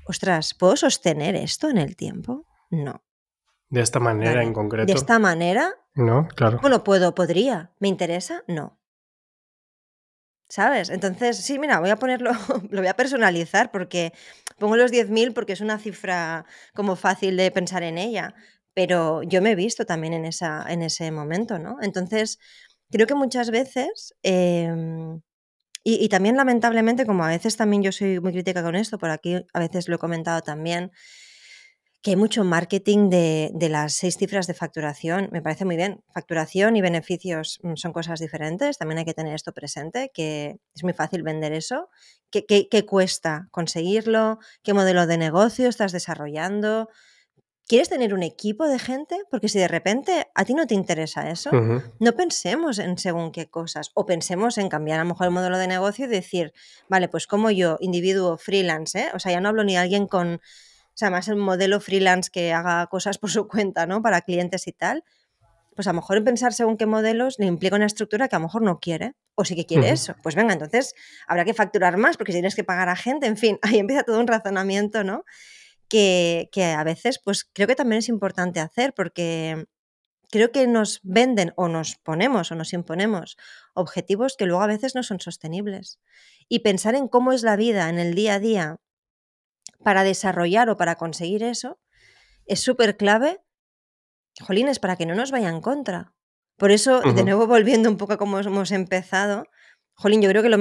Ostras, 0.06 0.54
¿puedo 0.54 0.76
sostener 0.76 1.36
esto 1.36 1.70
en 1.70 1.78
el 1.78 1.96
tiempo? 1.96 2.46
No. 2.70 3.04
De 3.70 3.82
esta 3.82 4.00
manera 4.00 4.44
en 4.44 4.54
concreto. 4.54 4.92
De 4.92 4.98
esta 4.98 5.20
manera. 5.20 5.76
No, 5.94 6.28
claro. 6.36 6.60
Bueno, 6.62 6.84
puedo, 6.84 7.14
podría. 7.14 7.72
¿Me 7.80 7.88
interesa? 7.88 8.44
No. 8.48 8.80
¿Sabes? 10.50 10.90
Entonces, 10.90 11.38
sí, 11.38 11.60
mira, 11.60 11.80
voy 11.80 11.92
a 11.92 11.98
ponerlo, 11.98 12.32
lo 12.72 12.82
voy 12.82 12.88
a 12.88 12.96
personalizar 12.96 13.70
porque 13.72 14.14
pongo 14.58 14.76
los 14.76 14.92
10.000 14.92 15.34
porque 15.34 15.54
es 15.54 15.62
una 15.62 15.78
cifra 15.78 16.46
como 16.74 16.96
fácil 16.96 17.38
de 17.38 17.52
pensar 17.52 17.84
en 17.84 18.00
ella, 18.00 18.34
pero 18.74 19.22
yo 19.22 19.44
me 19.44 19.52
he 19.52 19.56
visto 19.56 19.86
también 19.86 20.14
en, 20.14 20.26
esa, 20.26 20.66
en 20.68 20.82
ese 20.82 21.12
momento, 21.12 21.60
¿no? 21.60 21.78
Entonces, 21.82 22.40
creo 22.90 23.06
que 23.06 23.14
muchas 23.14 23.52
veces, 23.52 24.16
em, 24.24 25.22
y, 26.00 26.10
también 26.10 26.36
lamentablemente, 26.38 27.06
como 27.06 27.24
a 27.24 27.30
veces 27.30 27.56
también 27.58 27.84
yo 27.84 27.92
soy 27.92 28.20
muy 28.20 28.32
crítica 28.32 28.62
con 28.62 28.76
esto, 28.76 28.98
por 28.98 29.10
aquí 29.10 29.46
a 29.54 29.60
veces 29.60 29.88
lo 29.88 29.96
he 29.96 30.00
comentado 30.00 30.42
también, 30.42 30.92
que 32.02 32.12
hay 32.12 32.16
mucho 32.16 32.44
marketing 32.44 33.10
de, 33.10 33.52
las 33.70 33.94
seis 33.94 34.16
cifras 34.18 34.48
de 34.48 34.54
facturación. 34.54 35.30
Me 35.32 35.42
parece 35.42 35.66
muy 35.66 35.76
bien. 35.76 36.02
Facturación 36.14 36.78
y 36.78 36.82
beneficios 36.82 37.60
mm, 37.62 37.76
son 37.76 37.92
cosas 37.92 38.20
diferentes. 38.20 38.78
También 38.78 39.00
hay 39.00 39.06
que 39.06 39.14
tener 39.14 39.36
esto 39.36 39.54
presente, 39.54 40.12
que 40.14 40.60
es 40.74 40.84
muy 40.84 40.94
fácil 40.94 41.24
vender 41.24 41.52
eso. 41.52 41.90
¿Qué, 42.32 42.46
qué, 42.46 42.86
cuesta 42.86 43.48
conseguirlo? 43.52 44.40
¿Qué 44.64 44.74
modelo 44.74 45.08
de 45.08 45.18
negocio 45.18 45.68
estás 45.68 45.92
desarrollando? 45.92 46.90
¿Quieres 47.70 47.88
tener 47.88 48.16
un 48.16 48.24
equipo 48.24 48.68
de 48.68 48.80
gente? 48.80 49.16
Porque 49.30 49.48
si 49.48 49.60
de 49.60 49.68
repente 49.68 50.28
a 50.34 50.44
ti 50.44 50.56
no 50.56 50.66
te 50.66 50.74
interesa 50.74 51.30
eso, 51.30 51.52
no 52.00 52.16
pensemos 52.16 52.80
en 52.80 52.98
según 52.98 53.32
qué 53.32 53.48
cosas 53.48 53.92
o 53.94 54.08
pensemos 54.08 54.58
en 54.58 54.70
cambiar 54.70 55.00
a 55.00 55.04
lo 55.04 55.10
mejor 55.10 55.28
el 55.28 55.34
modelo 55.34 55.60
de 55.60 55.68
negocio 55.68 56.06
y 56.06 56.08
decir, 56.08 56.52
vale, 56.88 57.10
pues 57.10 57.28
como 57.28 57.52
yo, 57.52 57.78
individuo 57.80 58.40
freelance, 58.40 59.00
¿eh? 59.00 59.10
o 59.14 59.20
sea, 59.20 59.34
ya 59.34 59.40
no 59.40 59.50
hablo 59.50 59.64
ni 59.64 59.78
alguien 59.78 60.08
con 60.08 60.34
o 60.36 60.98
sea, 61.00 61.12
más 61.12 61.28
el 61.28 61.36
modelo 61.36 61.80
freelance 61.80 62.32
que 62.32 62.54
haga 62.54 62.88
cosas 62.88 63.20
por 63.20 63.30
su 63.30 63.48
cuenta, 63.48 63.86
¿no? 63.86 64.02
Para 64.02 64.22
clientes 64.22 64.68
y 64.68 64.74
tal, 64.74 65.04
pues 65.76 65.86
a 65.86 65.92
lo 65.92 65.98
mejor 65.98 66.18
en 66.18 66.24
pensar 66.24 66.54
según 66.54 66.76
qué 66.76 66.88
modelos 66.88 67.38
le 67.38 67.46
implica 67.46 67.76
una 67.76 67.86
estructura 67.86 68.28
que 68.30 68.36
a 68.36 68.40
lo 68.40 68.48
mejor 68.48 68.64
no 68.64 68.80
quiere, 68.80 69.14
o 69.36 69.46
sí 69.46 69.56
que 69.56 69.68
quiere 69.68 69.92
eso. 69.92 70.16
Pues 70.24 70.34
venga, 70.34 70.54
entonces 70.54 70.96
habrá 71.28 71.46
que 71.46 71.54
facturar 71.54 71.98
más 71.98 72.18
porque 72.18 72.32
si 72.32 72.38
tienes 72.38 72.56
que 72.56 72.64
pagar 72.64 72.90
a 72.90 72.96
gente, 72.96 73.28
en 73.28 73.38
fin, 73.38 73.60
ahí 73.62 73.78
empieza 73.78 74.02
todo 74.02 74.20
un 74.20 74.26
razonamiento, 74.26 75.04
¿no? 75.04 75.24
Que, 75.90 76.50
que 76.52 76.66
a 76.66 76.84
veces, 76.84 77.20
pues 77.24 77.44
creo 77.52 77.68
que 77.68 77.76
también 77.76 78.00
es 78.00 78.10
importante 78.10 78.60
hacer 78.60 78.94
porque 78.94 79.66
creo 80.30 80.52
que 80.52 80.68
nos 80.68 81.00
venden 81.04 81.54
o 81.56 81.68
nos 81.68 81.96
ponemos 81.96 82.52
o 82.52 82.56
nos 82.56 82.74
imponemos 82.74 83.38
objetivos 83.74 84.38
que 84.38 84.46
luego 84.46 84.62
a 84.62 84.68
veces 84.68 84.96
no 84.96 85.04
son 85.04 85.20
sostenibles. 85.20 86.00
Y 86.48 86.60
pensar 86.60 86.96
en 86.96 87.08
cómo 87.08 87.32
es 87.32 87.44
la 87.44 87.56
vida 87.56 87.90
en 87.90 88.00
el 88.00 88.14
día 88.14 88.36
a 88.36 88.40
día 88.40 88.78
para 89.84 90.04
desarrollar 90.04 90.70
o 90.70 90.78
para 90.78 90.96
conseguir 90.96 91.44
eso, 91.44 91.80
es 92.46 92.60
súper 92.60 92.98
clave, 92.98 93.40
jolines, 94.42 94.80
para 94.80 94.96
que 94.96 95.06
no 95.06 95.16
nos 95.16 95.32
vaya 95.32 95.50
en 95.50 95.62
contra. 95.62 96.14
Por 96.58 96.72
eso, 96.72 97.02
de 97.02 97.24
nuevo 97.24 97.48
volviendo 97.48 97.90
un 97.90 97.98
poco 97.98 98.14
a 98.14 98.18
cómo 98.18 98.40
hemos 98.40 98.72
empezado, 98.72 99.46
jolín, 99.94 100.22
yo 100.22 100.30
creo 100.30 100.44
que 100.44 100.50
lo, 100.50 100.58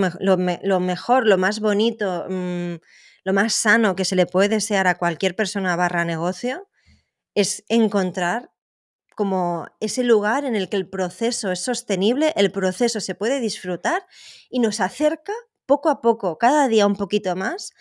mejor, 0.80 1.26
lo 1.26 1.38
más 1.38 1.60
bonito, 1.60 2.26
mm, 2.28 2.74
lo 3.24 3.32
más 3.32 3.54
sano 3.54 3.96
que 3.96 4.04
se 4.04 4.16
le 4.16 4.26
puede 4.26 4.48
desear 4.48 4.86
a 4.86 4.98
cualquier 4.98 5.36
persona 5.36 5.76
barra 5.76 6.04
negocio 6.04 6.68
es 7.34 7.64
encontrar 7.68 8.50
como 9.14 9.66
ese 9.80 10.04
lugar 10.04 10.44
en 10.44 10.54
el 10.54 10.68
que 10.68 10.76
el 10.76 10.88
proceso 10.88 11.50
es 11.50 11.60
sostenible, 11.60 12.32
el 12.36 12.52
proceso 12.52 13.00
se 13.00 13.16
puede 13.16 13.40
disfrutar 13.40 14.06
y 14.48 14.60
nos 14.60 14.80
acerca 14.80 15.32
poco 15.66 15.90
a 15.90 16.00
poco, 16.00 16.38
cada 16.38 16.68
día 16.68 16.86
un 16.86 16.96
poquito 16.96 17.34
más, 17.34 17.72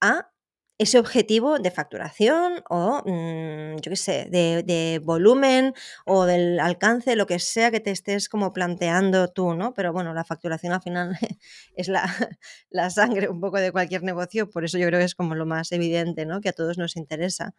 a 0.00 0.30
ese 0.76 0.98
objetivo 0.98 1.58
de 1.58 1.70
facturación 1.70 2.64
o, 2.68 3.02
mm, 3.04 3.76
yo 3.76 3.90
qué 3.90 3.96
sé, 3.96 4.26
de, 4.30 5.00
volumen 5.04 5.72
o 6.04 6.24
del 6.24 6.58
alcance, 6.58 7.14
lo 7.14 7.26
que 7.26 7.38
sea 7.38 7.70
que 7.70 7.80
te 7.80 7.92
estés 7.92 8.28
como 8.28 8.52
planteando 8.52 9.28
tú, 9.28 9.54
¿no? 9.54 9.72
Pero 9.72 9.92
bueno, 9.92 10.12
la 10.14 10.24
facturación 10.24 10.72
al 10.72 10.82
final 10.82 11.16
es 11.76 11.88
la, 11.88 12.02
la, 12.70 12.90
sangre 12.90 13.28
un 13.28 13.40
poco 13.40 13.58
de 13.58 13.70
cualquier 13.70 14.02
negocio, 14.02 14.50
por 14.50 14.64
eso 14.64 14.78
yo 14.78 14.86
creo 14.88 14.98
que 14.98 15.06
es 15.06 15.14
como 15.14 15.34
lo 15.34 15.46
más 15.46 15.70
evidente, 15.70 16.26
¿no? 16.26 16.40
Que 16.40 16.48
a 16.48 16.52
todos 16.52 16.76
nos 16.76 16.96
interesa. 16.96 17.54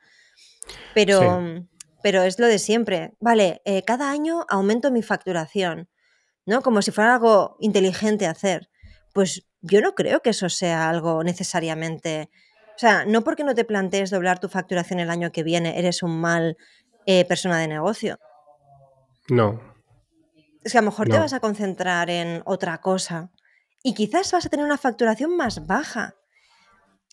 Pero, 0.93 1.41
pero 2.03 2.23
es 2.23 2.39
lo 2.39 2.47
de 2.47 2.59
siempre. 2.59 3.13
Vale, 3.19 3.61
eh, 3.65 3.83
cada 3.83 4.11
año 4.11 4.45
aumento 4.49 4.91
mi 4.91 5.03
facturación, 5.03 5.89
¿no? 6.45 6.61
Como 6.61 6.81
si 6.81 6.91
fuera 6.91 7.13
algo 7.13 7.55
inteligente 7.59 8.27
hacer. 8.27 8.69
Pues 9.13 9.45
yo 9.61 9.81
no 9.81 9.95
creo 9.95 10.21
que 10.21 10.31
eso 10.31 10.49
sea 10.49 10.89
algo 10.89 11.23
necesariamente 11.23 12.29
o 12.75 12.77
sea, 12.77 13.05
no 13.05 13.23
porque 13.23 13.43
no 13.43 13.55
te 13.55 13.63
plantees 13.65 14.09
doblar 14.09 14.39
tu 14.39 14.49
facturación 14.49 14.99
el 14.99 15.09
año 15.09 15.31
que 15.31 15.43
viene, 15.43 15.79
eres 15.79 16.03
un 16.03 16.19
mal 16.19 16.57
eh, 17.05 17.25
persona 17.25 17.59
de 17.59 17.67
negocio. 17.67 18.17
No. 19.29 19.59
Es 20.63 20.71
que 20.71 20.77
a 20.79 20.81
lo 20.81 20.89
mejor 20.89 21.07
te 21.07 21.19
vas 21.19 21.33
a 21.33 21.39
concentrar 21.39 22.09
en 22.09 22.41
otra 22.45 22.79
cosa 22.81 23.29
y 23.83 23.93
quizás 23.93 24.31
vas 24.31 24.45
a 24.45 24.49
tener 24.49 24.65
una 24.65 24.77
facturación 24.77 25.35
más 25.37 25.65
baja. 25.67 26.15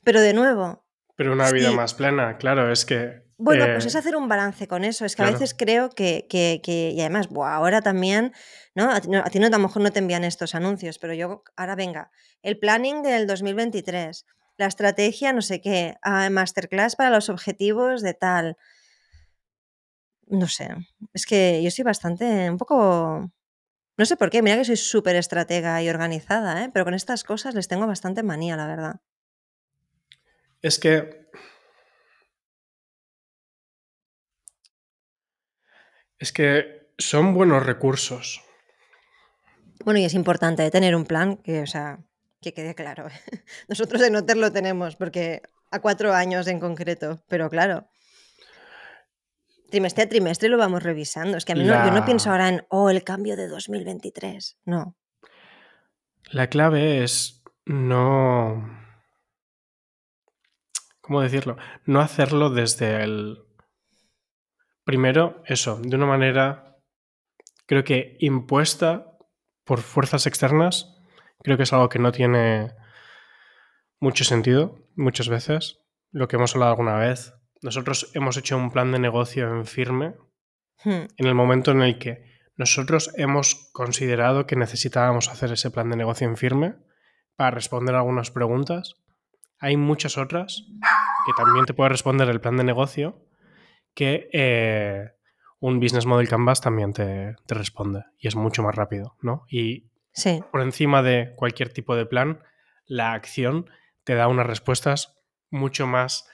Pero 0.05 0.21
de 0.21 0.33
nuevo. 0.33 0.85
Pero 1.17 1.33
una 1.35 1.51
vida 1.51 1.71
más 1.73 1.95
plena, 1.95 2.39
claro, 2.39 2.73
es 2.73 2.85
que 2.87 3.23
Bueno, 3.39 3.67
pues 3.73 3.87
es 3.87 3.95
Eh, 3.95 3.99
hacer 3.99 4.15
un 4.17 4.29
balance 4.29 4.69
con 4.69 4.85
eso. 4.85 5.05
Es 5.05 5.17
que 5.17 5.23
a 5.23 5.27
veces 5.33 5.53
creo 5.53 5.91
que, 5.91 6.27
que- 6.31 6.61
que- 6.63 6.91
y 6.91 7.01
además, 7.01 7.29
buah, 7.29 7.55
ahora 7.55 7.83
también, 7.83 8.33
¿no? 8.75 8.91
A 8.91 9.01
ti, 9.01 9.09
no, 9.09 9.19
a 9.19 9.25
ti 9.31 9.39
no- 9.41 9.49
a 9.49 9.51
lo 9.51 9.59
mejor 9.59 9.83
no 9.83 9.91
te 9.91 9.99
envían 9.99 10.23
estos 10.25 10.55
anuncios, 10.55 10.99
pero 11.01 11.13
yo, 11.13 11.43
ahora 11.57 11.75
venga, 11.75 12.11
el 12.43 12.59
planning 12.59 13.03
del 13.03 13.27
2023, 13.27 14.25
la 14.57 14.67
estrategia, 14.67 15.33
no 15.33 15.43
sé 15.43 15.61
qué, 15.61 15.97
ah, 16.03 16.29
masterclass 16.31 16.97
para 16.97 17.11
los 17.11 17.29
objetivos 17.29 18.03
de 18.03 18.15
tal. 18.15 18.57
No 20.27 20.49
sé, 20.49 20.69
es 21.13 21.27
que 21.27 21.63
yo 21.63 21.71
soy 21.71 21.85
bastante, 21.85 22.51
un 22.51 22.57
poco, 22.57 23.31
no 23.99 24.05
sé 24.07 24.17
por 24.17 24.31
qué, 24.31 24.43
mira 24.43 24.57
que 24.57 24.65
soy 24.65 24.77
súper 24.77 25.17
estratega 25.17 25.83
y 25.83 25.89
organizada, 25.89 26.65
¿eh? 26.65 26.71
Pero 26.73 26.85
con 26.85 26.95
estas 26.95 27.25
cosas 27.25 27.55
les 27.55 27.69
tengo 27.69 27.87
bastante 27.87 28.23
manía, 28.23 28.57
la 28.57 28.67
verdad. 28.67 29.01
Es 30.63 30.79
que. 30.79 31.29
Es 36.19 36.33
que 36.33 36.93
son 36.99 37.35
buenos 37.35 37.67
recursos. 37.67 38.43
Bueno, 39.85 39.99
y 39.99 40.05
es 40.05 40.15
importante 40.15 40.71
tener 40.71 40.95
un 40.95 41.05
plan 41.05 41.37
que, 41.37 41.63
o 41.63 41.67
sea, 41.67 41.99
que 42.43 42.53
quede 42.53 42.75
claro. 42.75 43.07
Nosotros 43.69 44.03
en 44.03 44.17
Hotel 44.17 44.41
lo 44.41 44.53
tenemos, 44.53 44.97
porque 44.97 45.43
a 45.71 45.81
cuatro 45.81 46.13
años 46.13 46.47
en 46.49 46.61
concreto, 46.61 47.23
pero 47.29 47.49
claro. 47.49 47.89
Trimestre 49.71 50.05
a 50.05 50.09
trimestre 50.09 50.51
lo 50.51 50.59
vamos 50.59 50.83
revisando. 50.83 51.39
Es 51.39 51.47
que 51.47 51.53
a 51.53 51.55
mí 51.55 51.65
no, 51.65 51.73
yo 51.87 51.93
no 51.93 52.05
pienso 52.05 52.31
ahora 52.31 52.51
en, 52.51 52.67
oh, 52.69 52.91
el 52.91 53.03
cambio 53.05 53.37
de 53.37 53.49
2023. 53.49 54.59
No. 54.67 54.95
la 56.31 56.49
clave 56.49 57.03
es 57.03 57.43
no. 57.65 58.79
¿Cómo 61.01 61.23
decirlo? 61.23 61.57
No 61.87 62.01
hacerlo 62.01 62.51
desde 62.51 63.03
el. 63.03 63.39
Primero, 64.85 65.43
eso, 65.47 65.81
de 65.81 65.97
una 65.97 66.07
manera, 66.07 66.77
creo 67.67 67.85
que 67.85 68.17
impuesta 68.21 69.17
por 69.65 69.81
fuerzas 69.81 70.27
externas. 70.27 70.92
Creo 71.43 71.57
que 71.57 71.63
es 71.65 71.73
algo 71.73 71.89
que 71.89 71.99
no 71.99 72.13
tiene 72.13 72.73
mucho 74.01 74.25
sentido 74.25 74.79
muchas 74.97 75.29
veces. 75.29 75.81
Lo 76.11 76.29
que 76.29 76.37
hemos 76.37 76.55
hablado 76.55 76.73
alguna 76.73 76.97
vez. 76.97 77.35
Nosotros 77.63 78.11
hemos 78.15 78.37
hecho 78.37 78.57
un 78.57 78.71
plan 78.71 78.93
de 78.93 78.99
negocio 78.99 79.49
en 79.49 79.67
firme 79.67 80.15
Hmm, 80.85 81.05
en 81.17 81.27
el 81.27 81.35
momento 81.35 81.71
en 81.71 81.83
el 81.83 81.99
que 81.99 82.25
nosotros 82.57 83.13
hemos 83.17 83.71
considerado 83.73 84.47
que 84.47 84.57
necesitábamos 84.57 85.29
hacer 85.29 85.53
ese 85.53 85.71
plan 85.71 85.91
de 85.91 85.97
negocio 85.97 86.27
en 86.27 86.37
firme 86.37 86.75
para 87.37 87.53
responder 87.53 87.95
algunas 87.95 88.31
preguntas. 88.31 88.97
Hay 89.59 89.77
muchas 89.77 90.19
otras 90.19 90.67
que 91.27 91.33
también 91.37 91.67
te 91.67 91.75
puede 91.75 91.91
responder 91.91 92.29
el 92.29 92.41
plan 92.41 92.57
de 92.57 92.65
negocio 92.65 93.25
que 93.95 94.29
eh, 94.33 95.13
un 95.61 95.79
Business 95.79 96.07
Model 96.07 96.29
Canvas 96.29 96.61
también 96.61 96.93
te, 96.93 97.37
te 97.47 97.55
responde 97.55 98.05
y 98.19 98.27
es 98.27 98.35
mucho 98.35 98.63
más 98.63 98.75
rápido, 98.75 99.17
¿no? 99.23 99.45
Y 99.49 99.92
Por 100.51 100.61
encima 100.61 101.03
de 101.03 101.33
cualquier 101.37 101.73
tipo 101.73 101.97
de 101.97 102.07
plan, 102.07 102.43
la 102.87 103.13
acción 103.13 103.71
te 104.05 104.15
da 104.15 104.29
unas 104.29 104.47
respuestas 104.47 105.19
mucho 105.51 105.87
más 105.87 106.29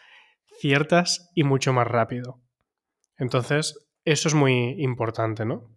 ciertas 0.59 1.31
y 1.35 1.45
mucho 1.45 1.73
más 1.73 1.87
rápido. 1.87 2.41
Entonces, 3.17 3.89
eso 4.05 4.29
es 4.29 4.35
muy 4.35 4.83
importante, 4.83 5.45
¿no? 5.45 5.77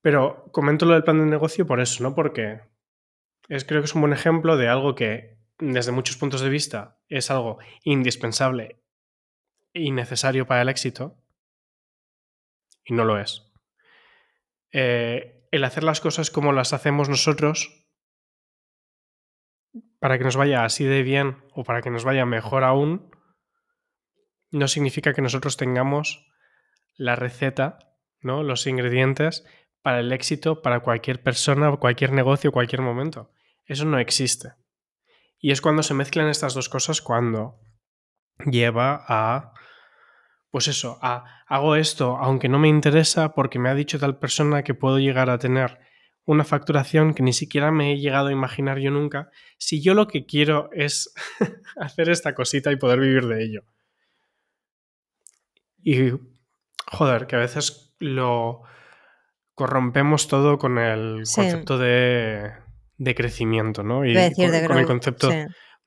Pero 0.00 0.50
comento 0.52 0.84
lo 0.84 0.94
del 0.94 1.04
plan 1.04 1.18
de 1.18 1.26
negocio 1.26 1.66
por 1.66 1.80
eso, 1.80 2.02
¿no? 2.02 2.14
Porque 2.14 2.60
es, 3.48 3.64
creo 3.64 3.80
que 3.80 3.86
es 3.86 3.94
un 3.94 4.02
buen 4.02 4.12
ejemplo 4.12 4.56
de 4.56 4.68
algo 4.68 4.94
que, 4.94 5.38
desde 5.58 5.92
muchos 5.92 6.16
puntos 6.16 6.40
de 6.40 6.50
vista, 6.50 6.98
es 7.08 7.30
algo 7.30 7.58
indispensable 7.84 8.82
y 9.72 9.92
necesario 9.92 10.46
para 10.46 10.62
el 10.62 10.68
éxito, 10.68 11.16
y 12.84 12.94
no 12.94 13.04
lo 13.04 13.18
es. 13.18 13.50
Eh, 14.72 15.41
el 15.52 15.64
hacer 15.64 15.84
las 15.84 16.00
cosas 16.00 16.30
como 16.30 16.52
las 16.52 16.72
hacemos 16.72 17.08
nosotros, 17.08 17.86
para 20.00 20.18
que 20.18 20.24
nos 20.24 20.36
vaya 20.36 20.64
así 20.64 20.84
de 20.84 21.02
bien 21.02 21.44
o 21.52 21.62
para 21.62 21.82
que 21.82 21.90
nos 21.90 22.04
vaya 22.04 22.26
mejor 22.26 22.64
aún, 22.64 23.10
no 24.50 24.66
significa 24.66 25.12
que 25.14 25.22
nosotros 25.22 25.56
tengamos 25.56 26.26
la 26.96 27.16
receta, 27.16 27.78
¿no? 28.20 28.42
Los 28.42 28.66
ingredientes 28.66 29.44
para 29.82 30.00
el 30.00 30.12
éxito 30.12 30.62
para 30.62 30.80
cualquier 30.80 31.22
persona, 31.22 31.76
cualquier 31.76 32.12
negocio, 32.12 32.50
cualquier 32.50 32.80
momento. 32.80 33.30
Eso 33.64 33.84
no 33.84 33.98
existe. 33.98 34.54
Y 35.38 35.52
es 35.52 35.60
cuando 35.60 35.82
se 35.82 35.94
mezclan 35.94 36.28
estas 36.28 36.54
dos 36.54 36.68
cosas 36.68 37.02
cuando 37.02 37.60
lleva 38.46 39.04
a 39.06 39.52
pues 40.52 40.68
eso, 40.68 40.98
a 41.00 41.24
hago 41.48 41.76
esto 41.76 42.18
aunque 42.18 42.48
no 42.48 42.58
me 42.58 42.68
interesa 42.68 43.32
porque 43.34 43.58
me 43.58 43.70
ha 43.70 43.74
dicho 43.74 43.98
tal 43.98 44.18
persona 44.18 44.62
que 44.62 44.74
puedo 44.74 44.98
llegar 44.98 45.30
a 45.30 45.38
tener 45.38 45.78
una 46.24 46.44
facturación 46.44 47.14
que 47.14 47.22
ni 47.22 47.32
siquiera 47.32 47.72
me 47.72 47.92
he 47.92 47.98
llegado 47.98 48.28
a 48.28 48.32
imaginar 48.32 48.78
yo 48.78 48.90
nunca, 48.90 49.30
si 49.58 49.82
yo 49.82 49.94
lo 49.94 50.06
que 50.06 50.26
quiero 50.26 50.70
es 50.72 51.12
hacer 51.76 52.10
esta 52.10 52.34
cosita 52.34 52.70
y 52.70 52.76
poder 52.76 53.00
vivir 53.00 53.26
de 53.26 53.42
ello. 53.42 53.62
Y 55.82 56.12
joder, 56.86 57.26
que 57.26 57.36
a 57.36 57.40
veces 57.40 57.94
lo 57.98 58.62
corrompemos 59.54 60.28
todo 60.28 60.58
con 60.58 60.78
el 60.78 61.24
sí. 61.24 61.40
concepto 61.40 61.78
de, 61.78 62.52
de 62.98 63.14
crecimiento, 63.14 63.82
¿no? 63.82 64.04
Y 64.04 64.12
decir 64.12 64.50
con, 64.50 64.60
de 64.60 64.66
con 64.66 64.78
el 64.78 64.86
concepto 64.86 65.30
Sí. 65.30 65.38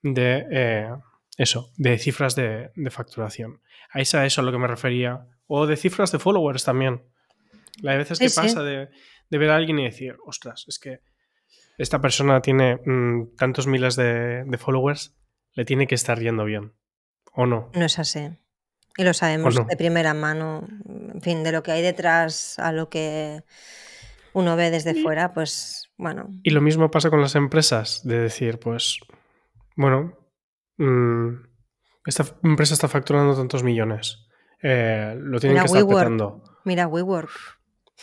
de 0.02 0.44
eh, 0.50 0.90
eso, 1.38 1.70
de 1.76 1.98
cifras 1.98 2.34
de, 2.34 2.72
de 2.74 2.90
facturación. 2.90 3.60
A 3.96 4.00
eso, 4.00 4.18
a 4.18 4.26
eso 4.26 4.40
a 4.40 4.44
lo 4.44 4.52
que 4.52 4.58
me 4.58 4.66
refería. 4.66 5.26
O 5.46 5.66
de 5.66 5.76
cifras 5.76 6.12
de 6.12 6.18
followers 6.18 6.64
también. 6.64 7.02
La 7.80 7.96
veces 7.96 8.18
Sí, 8.18 8.24
que 8.24 8.28
sí. 8.30 8.40
pasa 8.40 8.62
de, 8.62 8.88
de 9.30 9.38
ver 9.38 9.50
a 9.50 9.56
alguien 9.56 9.78
y 9.78 9.84
decir, 9.84 10.16
ostras, 10.26 10.64
es 10.68 10.78
que 10.78 11.00
esta 11.78 12.00
persona 12.00 12.40
tiene 12.42 12.76
mm, 12.84 13.36
tantos 13.36 13.66
miles 13.66 13.96
de, 13.96 14.44
de 14.44 14.58
followers, 14.58 15.16
le 15.54 15.64
tiene 15.64 15.86
que 15.86 15.94
estar 15.94 16.18
yendo 16.20 16.44
bien. 16.44 16.72
¿O 17.32 17.46
no? 17.46 17.70
No 17.74 17.84
es 17.84 17.98
así. 17.98 18.28
Y 18.98 19.04
lo 19.04 19.10
¿O 19.10 19.14
sabemos 19.14 19.54
no? 19.58 19.64
de 19.64 19.76
primera 19.76 20.14
mano. 20.14 20.66
En 21.14 21.20
fin, 21.20 21.42
de 21.44 21.52
lo 21.52 21.62
que 21.62 21.72
hay 21.72 21.82
detrás 21.82 22.58
a 22.58 22.72
lo 22.72 22.88
que 22.88 23.42
uno 24.32 24.56
ve 24.56 24.70
desde 24.70 24.92
Y, 24.98 25.02
fuera, 25.02 25.32
pues 25.34 25.90
bueno. 25.98 26.28
y 26.42 26.50
lo 26.50 26.60
mismo 26.62 26.90
pasa 26.90 27.10
con 27.10 27.20
las 27.20 27.34
empresas, 27.34 28.00
de 28.04 28.18
decir, 28.20 28.58
pues, 28.58 28.98
bueno, 29.76 30.12
mm, 30.78 31.45
esta 32.06 32.24
empresa 32.42 32.74
está 32.74 32.88
facturando 32.88 33.34
tantos 33.36 33.62
millones. 33.62 34.26
eh, 34.62 35.14
lo 35.18 35.38
tienen 35.38 35.54
Mira 35.56 35.62
que 35.62 35.66
estar 35.66 35.82
WeWork. 35.82 36.04
petando. 36.04 36.42
Mira 36.64 36.86
WeWork. 36.88 37.30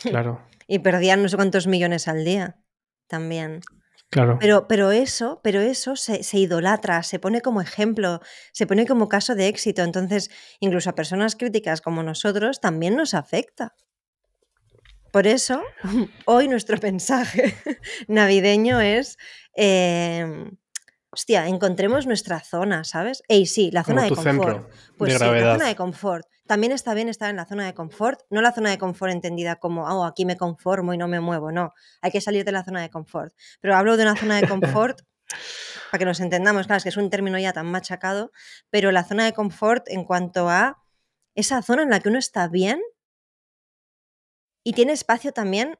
Claro, 0.02 0.40
Y 0.66 0.78
perdían 0.78 1.22
no 1.22 1.28
sé 1.28 1.36
cuántos 1.36 1.66
millones 1.66 2.08
al 2.08 2.24
día 2.24 2.56
también. 3.06 3.60
claro. 4.10 4.38
Pero, 4.40 4.66
pero 4.68 4.92
eso, 4.92 5.40
pero 5.44 5.60
eso 5.60 5.94
se, 5.96 6.22
se 6.22 6.38
idolatra, 6.38 7.02
se 7.02 7.18
pone 7.18 7.42
como 7.42 7.60
ejemplo, 7.60 8.20
se 8.52 8.66
pone 8.66 8.86
como 8.86 9.08
caso 9.08 9.34
de 9.34 9.48
éxito. 9.48 9.82
Entonces, 9.82 10.30
incluso 10.60 10.88
a 10.90 10.94
personas 10.94 11.36
críticas 11.36 11.80
como 11.82 12.02
nosotros 12.02 12.60
también 12.60 12.96
nos 12.96 13.12
afecta. 13.14 13.74
Por 15.12 15.26
eso, 15.26 15.62
hoy 16.26 16.48
nuestro 16.48 16.78
mensaje 16.82 17.54
navideño 18.08 18.80
es, 18.80 19.18
eh, 19.56 20.50
hostia, 21.14 21.46
encontremos 21.46 22.06
nuestra 22.06 22.40
zona, 22.40 22.82
¿sabes? 22.82 23.22
Ey, 23.28 23.46
sí, 23.46 23.70
la 23.70 23.84
zona 23.84 24.08
Como 24.08 24.22
de 24.22 24.36
confort. 24.36 24.70
Pues 24.98 25.12
de 25.12 25.18
sí, 25.18 25.24
la 25.24 25.52
zona 25.52 25.66
de 25.68 25.76
confort. 25.76 26.26
También 26.46 26.72
está 26.72 26.92
bien 26.92 27.08
estar 27.08 27.30
en 27.30 27.36
la 27.36 27.46
zona 27.46 27.64
de 27.66 27.72
confort, 27.72 28.20
no 28.30 28.42
la 28.42 28.52
zona 28.52 28.70
de 28.70 28.78
confort 28.78 29.12
entendida 29.12 29.56
como, 29.56 29.84
oh, 29.84 30.04
aquí 30.04 30.24
me 30.26 30.36
conformo 30.36 30.92
y 30.92 30.98
no 30.98 31.08
me 31.08 31.20
muevo, 31.20 31.52
no, 31.52 31.72
hay 32.02 32.10
que 32.10 32.20
salir 32.20 32.44
de 32.44 32.52
la 32.52 32.64
zona 32.64 32.82
de 32.82 32.90
confort. 32.90 33.32
Pero 33.60 33.76
hablo 33.76 33.96
de 33.96 34.02
una 34.02 34.16
zona 34.16 34.40
de 34.40 34.48
confort, 34.48 35.00
para 35.90 36.00
que 36.00 36.04
nos 36.04 36.20
entendamos, 36.20 36.66
claro, 36.66 36.78
es 36.78 36.82
que 36.82 36.88
es 36.90 36.96
un 36.96 37.08
término 37.08 37.38
ya 37.38 37.52
tan 37.52 37.66
machacado, 37.66 38.32
pero 38.70 38.90
la 38.90 39.04
zona 39.04 39.24
de 39.24 39.32
confort 39.32 39.88
en 39.88 40.04
cuanto 40.04 40.50
a 40.50 40.82
esa 41.34 41.62
zona 41.62 41.84
en 41.84 41.90
la 41.90 42.00
que 42.00 42.08
uno 42.08 42.18
está 42.18 42.48
bien 42.48 42.82
y 44.64 44.72
tiene 44.72 44.92
espacio 44.92 45.32
también 45.32 45.78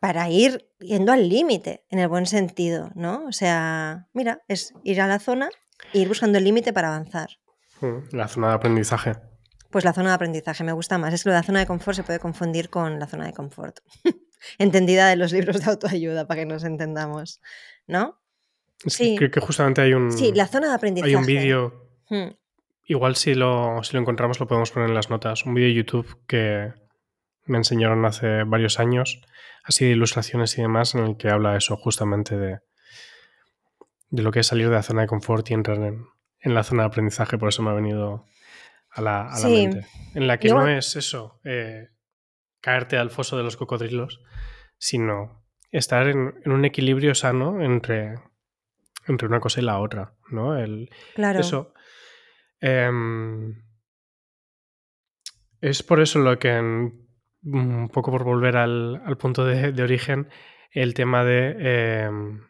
para 0.00 0.28
ir 0.30 0.68
yendo 0.78 1.12
al 1.12 1.28
límite, 1.28 1.84
en 1.90 1.98
el 1.98 2.08
buen 2.08 2.26
sentido, 2.26 2.90
¿no? 2.94 3.24
O 3.26 3.32
sea, 3.32 4.08
mira, 4.12 4.42
es 4.48 4.72
ir 4.82 5.00
a 5.00 5.06
la 5.06 5.18
zona 5.18 5.50
e 5.92 5.98
ir 6.00 6.08
buscando 6.08 6.38
el 6.38 6.44
límite 6.44 6.72
para 6.72 6.88
avanzar. 6.88 7.28
Mm, 7.80 8.16
La 8.16 8.26
zona 8.28 8.48
de 8.48 8.54
aprendizaje. 8.54 9.12
Pues 9.70 9.84
la 9.84 9.92
zona 9.92 10.08
de 10.08 10.14
aprendizaje 10.16 10.64
me 10.64 10.72
gusta 10.72 10.98
más. 10.98 11.14
Es 11.14 11.22
que 11.22 11.28
lo 11.28 11.34
de 11.34 11.40
la 11.40 11.46
zona 11.46 11.60
de 11.60 11.66
confort 11.66 11.96
se 11.96 12.02
puede 12.02 12.18
confundir 12.18 12.70
con 12.70 12.98
la 12.98 13.06
zona 13.06 13.26
de 13.26 13.32
confort. 13.32 13.78
Entendida 14.58 15.08
de 15.08 15.16
los 15.16 15.32
libros 15.32 15.60
de 15.60 15.70
autoayuda, 15.70 16.26
para 16.26 16.40
que 16.40 16.46
nos 16.46 16.64
entendamos. 16.64 17.40
¿No? 17.86 18.18
Sí, 18.86 19.14
creo 19.16 19.30
que 19.30 19.40
justamente 19.40 19.82
hay 19.82 19.92
sí, 20.10 20.30
un, 20.30 20.36
la 20.36 20.46
zona 20.46 20.66
de 20.66 20.66
hay 20.66 20.70
un 20.70 20.74
aprendizaje. 20.76 21.26
vídeo, 21.26 21.86
Hmm, 22.08 22.30
igual 22.86 23.14
si 23.14 23.34
lo, 23.34 23.84
si 23.84 23.92
lo 23.94 24.00
encontramos 24.00 24.40
lo 24.40 24.48
podemos 24.48 24.72
poner 24.72 24.88
en 24.88 24.94
las 24.96 25.10
notas, 25.10 25.46
un 25.46 25.54
vídeo 25.54 25.68
de 25.68 25.74
YouTube 25.74 26.18
que 26.26 26.72
me 27.50 27.58
enseñaron 27.58 28.04
hace 28.06 28.44
varios 28.44 28.78
años, 28.80 29.20
así 29.64 29.84
de 29.84 29.92
ilustraciones 29.92 30.56
y 30.58 30.62
demás, 30.62 30.94
en 30.94 31.04
el 31.04 31.16
que 31.16 31.28
habla 31.30 31.56
eso 31.56 31.76
justamente 31.76 32.36
de, 32.38 32.60
de 34.10 34.22
lo 34.22 34.30
que 34.32 34.40
es 34.40 34.46
salir 34.46 34.68
de 34.68 34.74
la 34.76 34.82
zona 34.82 35.02
de 35.02 35.08
confort 35.08 35.50
y 35.50 35.54
entrar 35.54 35.78
en, 35.78 36.04
en 36.40 36.54
la 36.54 36.62
zona 36.64 36.82
de 36.84 36.88
aprendizaje, 36.88 37.38
por 37.38 37.48
eso 37.50 37.62
me 37.62 37.70
ha 37.70 37.74
venido 37.74 38.26
a 38.90 39.00
la, 39.02 39.22
a 39.22 39.30
la 39.30 39.36
Sí. 39.48 39.52
mente. 39.54 39.86
En 40.14 40.26
la 40.26 40.38
que 40.38 40.48
no 40.48 40.66
es 40.68 40.96
eso, 40.96 41.40
eh, 41.44 41.88
caerte 42.60 42.96
al 42.96 43.10
foso 43.10 43.36
de 43.36 43.42
los 43.44 43.56
cocodrilos, 43.56 44.20
sino 44.78 45.44
estar 45.70 46.08
en, 46.08 46.34
en 46.44 46.52
un 46.52 46.64
equilibrio 46.64 47.14
sano 47.14 47.62
entre, 47.62 48.14
entre 49.06 49.28
una 49.28 49.40
cosa 49.40 49.60
y 49.60 49.64
la 49.64 49.78
otra, 49.78 50.14
¿no? 50.30 50.56
El, 50.58 50.90
Claro. 51.14 51.40
Eso. 51.40 51.72
em, 52.60 53.54
es 55.60 55.82
por 55.82 56.00
eso 56.00 56.18
lo 56.18 56.38
que, 56.38 56.48
en- 56.56 57.06
un 57.44 57.88
poco 57.88 58.10
por 58.10 58.24
volver 58.24 58.56
al, 58.56 59.02
al 59.04 59.16
punto 59.16 59.44
de, 59.44 59.72
de 59.72 59.82
origen, 59.82 60.28
el 60.72 60.94
tema 60.94 61.24
de 61.24 62.04
em, 62.04 62.42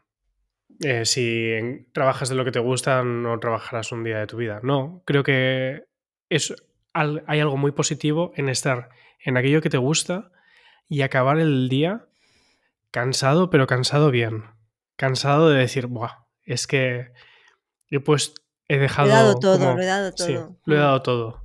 eh, 0.81 1.05
si 1.05 1.87
trabajas 1.93 2.29
de 2.29 2.35
lo 2.35 2.45
que 2.45 2.53
te 2.53 2.59
gusta, 2.59 3.03
no 3.05 3.39
trabajarás 3.39 3.93
un 3.93 4.03
día 4.05 4.19
de 4.19 4.27
tu 4.27 4.37
vida. 4.37 4.61
No, 4.63 5.03
creo 5.05 5.23
que 5.23 5.85
es, 6.29 6.55
al- 6.93 7.23
hay 7.27 7.41
algo 7.41 7.57
muy 7.57 7.73
positivo 7.73 8.33
en 8.37 8.49
estar 8.49 8.89
en 9.25 9.37
aquello 9.37 9.61
que 9.61 9.71
te 9.71 9.77
gusta 9.79 10.31
y 10.89 11.03
acabar 11.03 11.39
el 11.39 11.69
día 11.69 12.07
cansado, 12.91 13.51
pero 13.51 13.67
cansado 13.67 14.11
bien. 14.11 14.45
Cansado 14.97 15.51
de 15.51 15.59
decir, 15.61 15.87
Buah, 15.87 16.25
es 16.45 16.67
que 16.67 17.13
he 17.91 18.01
pues 18.01 18.35
he 18.69 18.77
Lo 18.77 18.83
dejado. 18.83 19.09
he 19.09 19.13
dado 19.13 19.35
todo, 19.39 19.59
como- 19.59 19.75
lo 19.77 19.83
he 19.83 19.87
dado 19.87 20.13
Sí, 20.17 20.35
todo. 20.35 20.57
lo 20.65 20.75
he 20.75 20.79
Mm. 20.79 20.81
dado 20.83 21.03
todo. 21.03 21.45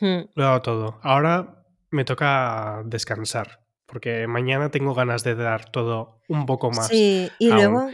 Mm. 0.00 0.20
Lo 0.34 0.42
he 0.42 0.46
dado 0.46 0.62
todo. 0.62 1.00
Ahora 1.02 1.59
me 1.90 2.04
toca 2.04 2.82
descansar. 2.84 3.60
Porque 3.86 4.26
mañana 4.28 4.70
tengo 4.70 4.94
ganas 4.94 5.24
de 5.24 5.34
dar 5.34 5.70
todo 5.70 6.20
un 6.28 6.46
poco 6.46 6.70
más. 6.70 6.88
Sí, 6.88 7.30
y 7.38 7.50
aún. 7.50 7.56
luego. 7.56 7.90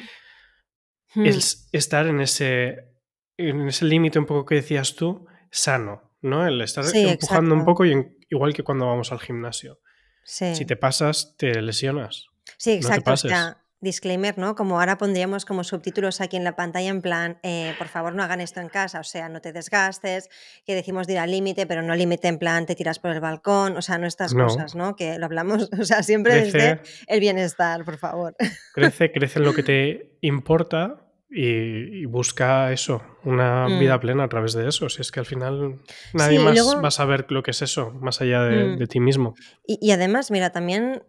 Mm. 1.15 1.27
Es 1.27 1.69
estar 1.73 2.07
en 2.07 2.21
ese. 2.21 2.93
En 3.39 3.69
ese 3.69 3.85
límite 3.85 4.19
un 4.19 4.27
poco 4.27 4.45
que 4.47 4.57
decías 4.57 4.95
tú, 4.95 5.27
sano, 5.51 6.13
¿no? 6.23 6.47
El 6.47 6.61
estar 6.63 6.85
Sí, 6.85 7.07
empujando 7.09 7.55
un 7.55 7.65
poco 7.65 7.85
y 7.85 7.93
en- 7.93 8.17
igual 8.31 8.55
que 8.55 8.63
cuando 8.63 8.87
vamos 8.87 9.13
al 9.13 9.21
gimnasio. 9.21 9.81
Sí. 10.25 10.55
Si 10.55 10.65
te 10.67 10.77
pasas, 10.77 11.35
te 11.37 11.61
lesionas. 11.63 12.27
Sí, 12.59 12.73
te 12.73 12.77
exacto. 12.77 13.13
o 13.13 13.17
sea, 13.17 13.63
disclaimer, 13.87 14.37
¿no? 14.37 14.55
Como 14.55 14.79
ahora 14.79 14.99
pondríamos 14.99 15.45
como 15.47 15.65
subtítulos 15.65 16.21
aquí 16.21 16.37
en 16.37 16.45
la 16.45 16.55
pantalla 16.57 16.91
en 16.91 17.01
plan, 17.01 17.39
eh, 17.43 17.75
por 17.79 17.89
favor 17.89 18.15
no 18.15 18.23
hagan 18.23 18.41
esto 18.43 18.61
en 18.61 18.69
casa, 18.69 19.01
o 19.01 19.05
sea, 19.05 19.29
no 19.31 19.41
te 19.41 19.53
desgastes, 19.55 20.29
que 20.67 20.75
decimos 20.75 21.07
de 21.07 21.15
ir 21.15 21.19
al 21.21 21.31
límite, 21.31 21.67
pero 21.67 21.81
no 21.83 21.95
límite 21.97 22.29
en 22.29 22.39
plan 22.39 22.67
te 22.67 22.75
tiras 22.75 22.99
por 22.99 23.13
el 23.13 23.21
balcón, 23.21 23.77
o 23.77 23.83
sea, 23.83 23.97
no 23.97 24.07
estas 24.07 24.35
No. 24.35 24.45
cosas, 24.45 24.75
¿no? 24.75 24.95
Que 24.97 25.19
lo 25.19 25.25
hablamos, 25.27 25.71
o 25.81 25.85
sea, 25.85 26.03
siempre 26.03 26.35
desde 26.35 26.51
Crece, 26.79 26.81
el 27.07 27.21
bienestar, 27.21 27.85
por 27.85 27.97
favor. 27.97 28.37
crece, 28.75 29.11
crece 29.13 29.39
en 29.39 29.45
lo 29.47 29.55
que 29.55 29.63
te 29.63 30.11
importa 30.21 31.03
y, 31.29 32.03
y 32.03 32.05
busca 32.05 32.73
eso, 32.73 33.03
una 33.25 33.67
Mm. 33.69 33.81
vida 33.81 33.99
plena 34.01 34.25
a 34.25 34.29
través 34.29 34.53
de 34.53 34.69
eso. 34.69 34.89
Si 34.89 35.01
es 35.03 35.11
que 35.11 35.19
al 35.21 35.27
final 35.27 35.81
nadie 36.15 36.39
Sí, 36.39 36.45
más 36.45 36.55
luego- 36.55 36.81
va 36.81 36.89
a 36.89 36.93
saber 36.93 37.27
lo 37.31 37.43
que 37.43 37.51
es 37.51 37.63
eso, 37.63 37.91
más 37.91 38.21
allá 38.21 38.43
de, 38.45 38.65
Mm. 38.65 38.77
de 38.79 38.87
ti 38.87 39.01
mismo. 39.01 39.35
Y, 39.67 39.77
y 39.81 39.91
además, 39.91 40.31
mira, 40.31 40.51
también 40.51 41.03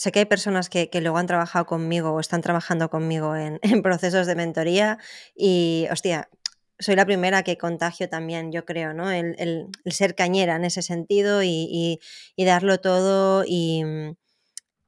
sé 0.00 0.12
que 0.12 0.20
hay 0.20 0.24
personas 0.24 0.70
que, 0.70 0.88
que 0.88 1.02
luego 1.02 1.18
han 1.18 1.26
trabajado 1.26 1.66
conmigo 1.66 2.12
o 2.12 2.20
están 2.20 2.40
trabajando 2.40 2.88
conmigo 2.88 3.36
en, 3.36 3.58
en 3.62 3.82
procesos 3.82 4.26
de 4.26 4.34
mentoría 4.34 4.98
y, 5.34 5.86
hostia, 5.90 6.30
soy 6.78 6.96
la 6.96 7.04
primera 7.04 7.42
que 7.42 7.58
contagio 7.58 8.08
también, 8.08 8.50
yo 8.50 8.64
creo, 8.64 8.94
¿no? 8.94 9.10
El, 9.10 9.34
el- 9.38 9.66
el 9.84 9.92
ser 9.92 10.14
cañera 10.14 10.56
en 10.56 10.64
ese 10.64 10.80
sentido 10.80 11.42
y, 11.42 11.48
y- 11.70 11.98
y 12.34 12.44
darlo 12.46 12.80
todo 12.80 13.44
y 13.46 13.84
mm, 13.84 14.14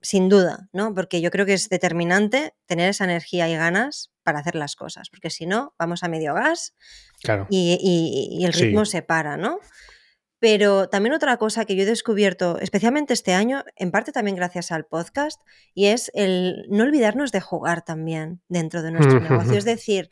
sin 0.01 0.31
duda, 0.31 0.71
¿no? 0.73 0.95
Porque 0.95 1.21
yo 1.21 1.31
creo 1.31 1.45
que 1.45 1.53
es 1.53 1.69
determinante 1.69 2.55
tener 2.65 2.89
esa 2.89 3.05
energía 3.05 3.49
y 3.51 3.55
ganas 3.57 4.11
para 4.23 4.39
hacer 4.39 4.55
las 4.55 4.75
cosas, 4.77 5.11
porque 5.11 5.29
si 5.29 5.45
no, 5.45 5.75
vamos 5.79 6.03
a 6.03 6.09
medio 6.09 6.33
gas 6.33 6.75
Claro. 7.23 7.47
y, 7.51 7.79
y- 7.83 8.41
y 8.41 8.47
el 8.47 8.55
Sí. 8.55 8.65
ritmo 8.65 8.87
se 8.87 9.03
para, 9.03 9.37
¿no? 9.37 9.59
Pero 10.43 10.89
también 10.89 11.13
otra 11.13 11.37
cosa 11.37 11.65
que 11.67 11.77
yo 11.77 11.85
he 11.85 11.87
descubierto, 11.87 12.59
especialmente 12.59 13.13
este 13.13 13.33
año, 13.33 13.63
en 13.77 13.93
parte 13.93 14.11
también 14.11 14.35
gracias 14.35 14.73
al 14.73 14.87
podcast, 14.87 15.41
y 15.73 15.87
es 15.87 16.11
el 16.15 16.67
no 16.69 16.83
olvidarnos 16.83 17.31
de 17.31 17.41
jugar 17.41 17.85
también 17.85 18.43
dentro 18.49 18.83
de 18.83 18.91
nuestro 18.91 19.21
negocio. 19.21 19.53
Es 19.53 19.65
decir, 19.77 20.11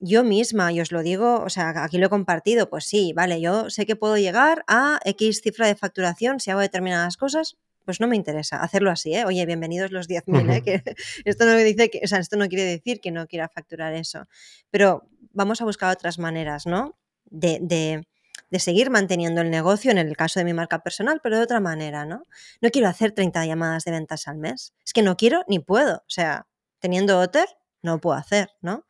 yo 0.00 0.24
misma, 0.24 0.72
y 0.72 0.80
os 0.80 0.90
lo 0.90 1.04
digo, 1.04 1.36
o 1.36 1.48
sea, 1.50 1.84
aquí 1.84 1.98
lo 1.98 2.06
he 2.06 2.10
compartido, 2.10 2.68
pues 2.68 2.86
sí, 2.86 3.12
vale, 3.14 3.40
yo 3.40 3.70
sé 3.70 3.86
que 3.86 3.94
puedo 3.94 4.16
llegar 4.16 4.64
a 4.66 4.98
X 5.04 5.40
cifra 5.40 5.68
de 5.68 5.76
facturación 5.76 6.40
si 6.40 6.50
hago 6.50 6.60
determinadas 6.60 7.16
cosas, 7.16 7.56
pues 7.84 8.00
no 8.00 8.08
me 8.08 8.16
interesa 8.16 8.56
hacerlo 8.56 8.90
así, 8.90 9.14
¿eh? 9.14 9.24
Oye, 9.24 9.46
bienvenidos 9.46 9.92
los 9.92 10.08
10.000, 10.08 10.52
¿eh? 10.52 10.62
Que 10.64 10.96
esto 11.24 11.46
no 11.46 11.52
me 11.52 11.62
dice 11.62 11.90
que, 11.90 12.00
o 12.02 12.08
sea, 12.08 12.18
esto 12.18 12.36
no 12.36 12.48
quiere 12.48 12.64
decir 12.64 13.00
que 13.00 13.12
no 13.12 13.28
quiera 13.28 13.48
facturar 13.48 13.94
eso, 13.94 14.26
pero 14.72 15.08
vamos 15.30 15.60
a 15.60 15.64
buscar 15.64 15.92
otras 15.92 16.18
maneras, 16.18 16.66
¿no? 16.66 16.98
De, 17.26 17.60
de, 17.62 18.04
de 18.50 18.58
seguir 18.58 18.90
manteniendo 18.90 19.40
el 19.40 19.50
negocio, 19.50 19.90
en 19.90 19.98
el 19.98 20.16
caso 20.16 20.40
de 20.40 20.44
mi 20.44 20.52
marca 20.52 20.82
personal, 20.82 21.20
pero 21.22 21.36
de 21.36 21.44
otra 21.44 21.60
manera, 21.60 22.04
¿no? 22.04 22.26
No 22.60 22.70
quiero 22.70 22.88
hacer 22.88 23.12
30 23.12 23.46
llamadas 23.46 23.84
de 23.84 23.90
ventas 23.90 24.28
al 24.28 24.38
mes. 24.38 24.74
Es 24.84 24.92
que 24.92 25.02
no 25.02 25.16
quiero 25.16 25.44
ni 25.48 25.58
puedo. 25.58 25.96
O 25.96 26.10
sea, 26.10 26.46
teniendo 26.78 27.18
Otter, 27.18 27.48
no 27.82 28.00
puedo 28.00 28.16
hacer, 28.16 28.50
¿no? 28.60 28.86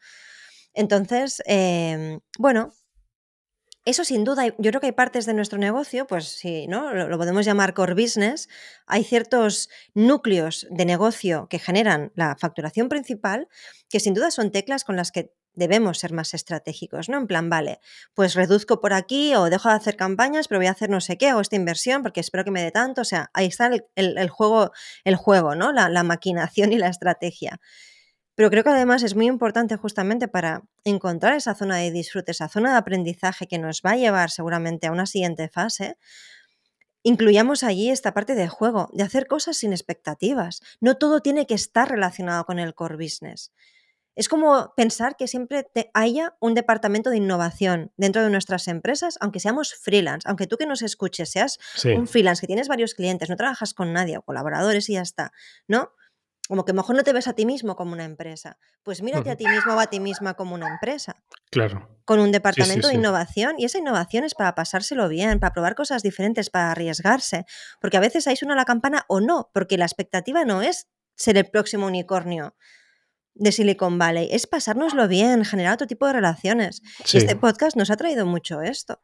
Entonces, 0.75 1.43
eh, 1.47 2.19
bueno, 2.39 2.73
eso 3.85 4.05
sin 4.05 4.25
duda, 4.25 4.47
yo 4.47 4.71
creo 4.71 4.81
que 4.81 4.87
hay 4.87 4.93
partes 4.93 5.27
de 5.27 5.35
nuestro 5.35 5.59
negocio, 5.59 6.07
pues 6.07 6.25
sí, 6.25 6.67
¿no? 6.69 6.95
Lo, 6.95 7.09
lo, 7.09 7.19
podemos 7.19 7.45
llamar 7.45 7.75
core 7.75 7.95
business. 7.95 8.49
Hay 8.87 9.05
ciertos 9.05 9.69
núcleos 9.93 10.67
de 10.71 10.87
negocio 10.87 11.49
que 11.51 11.59
generan 11.59 12.11
la 12.15 12.35
facturación 12.37 12.89
principal, 12.89 13.49
que 13.91 14.01
sin 14.01 14.15
duda 14.15 14.31
son 14.31 14.51
teclas 14.51 14.85
con 14.85 14.97
las 14.97 15.13
que 15.13 15.35
debemos 15.55 15.99
ser 15.99 16.13
más 16.13 16.35
estratégicos, 16.35 17.09
¿no? 17.09 17.19
En 17.19 17.27
plan, 17.27 17.49
vale, 17.51 17.81
pues 18.15 18.35
reduzco 18.35 18.81
por 18.81 18.93
aquí 18.93 19.35
o 19.35 19.45
dejo 19.51 19.69
de 19.69 19.77
hacer 19.77 19.97
campañas, 19.97 20.49
pero 20.49 20.59
voy 20.59 20.67
a 20.67 20.73
hacer 20.73 20.91
no 20.91 21.01
sé 21.01 21.17
qué, 21.17 21.33
o 21.33 21.41
esta 21.41 21.57
inversión 21.57 22.03
porque 22.03 22.21
espero 22.21 22.45
que 22.45 22.51
me 22.51 22.63
dé 22.63 22.71
tanto. 22.71 23.03
O 23.03 23.05
sea, 23.05 23.31
ahí 23.35 23.47
está 23.47 23.71
el, 23.95 24.29
juego, 24.31 24.73
el 25.05 25.17
juego, 25.17 25.55
¿no? 25.55 25.73
La, 25.73 25.89
la 25.89 26.03
maquinación 26.03 26.73
y 26.73 26.79
la 26.79 26.89
estrategia. 26.89 27.61
Pero 28.35 28.51
creo 28.51 28.65
que 28.65 28.71
además 28.71 29.03
es 29.05 29.15
muy 29.15 29.27
importante 29.27 29.77
justamente 29.77 30.27
para 30.27 30.63
encontrar 30.85 31.35
esa 31.35 31.55
zona 31.55 31.77
de 31.77 31.93
disfrute, 31.93 32.33
esa 32.33 32.49
zona 32.49 32.73
de 32.73 32.79
aprendizaje 32.79 33.47
que 33.47 33.59
nos 33.59 33.81
va 33.81 33.93
a 33.93 33.97
llevar 33.97 34.31
seguramente 34.31 34.89
a 34.89 34.93
una 34.93 35.07
siguiente 35.07 35.49
fase, 35.49 35.97
incluyamos 37.05 37.63
allí 37.63 37.91
esta 37.91 38.13
parte 38.13 38.35
de 38.35 38.49
juego, 38.49 38.91
de 38.93 39.05
hacer 39.05 39.29
cosas 39.29 39.59
sin 39.59 39.73
expectativas. 39.73 40.63
No 40.81 40.97
todo 40.97 41.21
tiene 41.21 41.47
que 41.47 41.55
estar 41.55 41.89
relacionado 41.89 42.45
con 42.45 42.59
el 42.59 42.75
core 42.75 42.97
business. 42.97 43.53
Es 44.17 44.29
como 44.29 44.73
pensar 44.77 45.17
que 45.17 45.27
siempre 45.27 45.65
te 45.65 45.91
haya 45.93 46.37
un 46.41 46.55
departamento 46.55 47.11
de 47.11 47.17
innovación 47.17 47.93
dentro 47.97 48.23
de 48.23 48.31
nuestras 48.31 48.69
empresas, 48.69 49.19
aunque 49.21 49.41
seamos 49.41 49.75
freelance, 49.75 50.27
aunque 50.29 50.47
tú 50.47 50.57
que 50.57 50.67
nos 50.67 50.83
escuches 50.83 51.31
seas 51.31 51.59
sí. 51.75 51.91
un 51.91 52.07
freelance, 52.07 52.41
que 52.41 52.47
tienes 52.47 52.69
varios 52.69 52.95
clientes, 52.95 53.29
no 53.29 53.37
trabajas 53.37 53.75
con 53.75 53.93
nadie 53.93 54.19
o 54.19 54.23
colaboradores 54.23 54.89
y 54.89 54.95
ya 54.95 55.03
está, 55.03 55.33
¿no? 55.67 55.91
Como 56.47 56.67
que 56.67 56.75
mejor 56.75 56.95
no 56.95 57.03
te 57.03 57.13
ves 57.15 57.27
a 57.27 57.33
ti 57.33 57.47
mismo 57.47 57.75
como 57.75 57.95
una 57.95 58.05
empresa. 58.05 58.59
Pues 58.83 59.03
mírate 59.03 59.31
uh 59.31 59.33
-huh. 59.33 59.35
a 59.35 59.37
ti 59.37 59.47
mismo 59.47 59.75
o 59.75 59.81
a 59.81 59.87
ti 59.87 59.99
misma 59.99 60.35
como 60.35 60.55
una 60.55 60.69
empresa. 60.69 61.17
Claro. 61.51 61.89
Con 62.05 62.21
un 62.21 62.33
departamento 62.33 62.87
sí, 62.87 62.91
sí, 62.91 62.97
de 62.97 63.01
innovación. 63.01 63.55
Y 63.59 63.65
esa 63.65 63.79
innovación 63.79 64.25
es 64.25 64.35
para 64.35 64.55
pasárselo 64.55 65.09
bien, 65.09 65.41
para 65.41 65.55
probar 65.55 65.75
cosas 65.75 66.03
diferentes, 66.03 66.51
para 66.51 66.73
arriesgarse. 66.73 67.47
Porque 67.81 67.97
a 67.97 68.01
veces 68.01 68.27
ahí 68.27 68.37
suena 68.37 68.55
la 68.55 68.67
campana 68.67 69.07
o 69.09 69.21
no, 69.21 69.51
porque 69.55 69.79
la 69.79 69.87
expectativa 69.87 70.45
no 70.45 70.61
es 70.61 70.87
ser 71.17 71.39
el 71.39 71.47
próximo 71.47 71.87
unicornio 71.87 72.55
de 73.35 73.53
Silicon 73.53 73.99
Valley, 73.99 74.29
es 74.31 74.47
pasárnoslo 74.47 75.09
bien, 75.09 75.45
generar 75.45 75.75
otro 75.75 75.87
tipo 75.87 76.07
de 76.07 76.15
relaciones. 76.15 76.83
Y 77.13 77.19
este 77.19 77.37
podcast 77.37 77.77
nos 77.77 77.91
ha 77.91 77.97
traído 77.97 78.27
mucho 78.27 78.63
esto. 78.63 79.01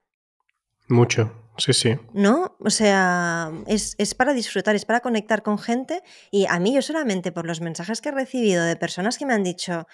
Mucho, 0.89 1.33
sí, 1.57 1.73
sí. 1.73 1.99
¿No? 2.13 2.57
O 2.59 2.71
sea, 2.71 3.53
es, 3.67 3.95
es, 3.99 4.15
para 4.15 4.33
disfrutar, 4.33 4.75
es 4.75 4.85
para 4.85 5.01
conectar 5.01 5.43
con 5.43 5.59
gente. 5.59 6.03
Y 6.31 6.47
a 6.47 6.59
mí, 6.59 6.75
yo 6.75 6.83
solamente 6.83 7.31
por 7.31 7.47
los 7.47 7.61
mensajes 7.61 8.01
que 8.01 8.09
he 8.09 8.13
recibido 8.13 8.65
de 8.65 8.77
personas 8.77 9.17
que 9.17 9.25
me 9.25 9.35
han 9.35 9.45
dicho, 9.45 9.87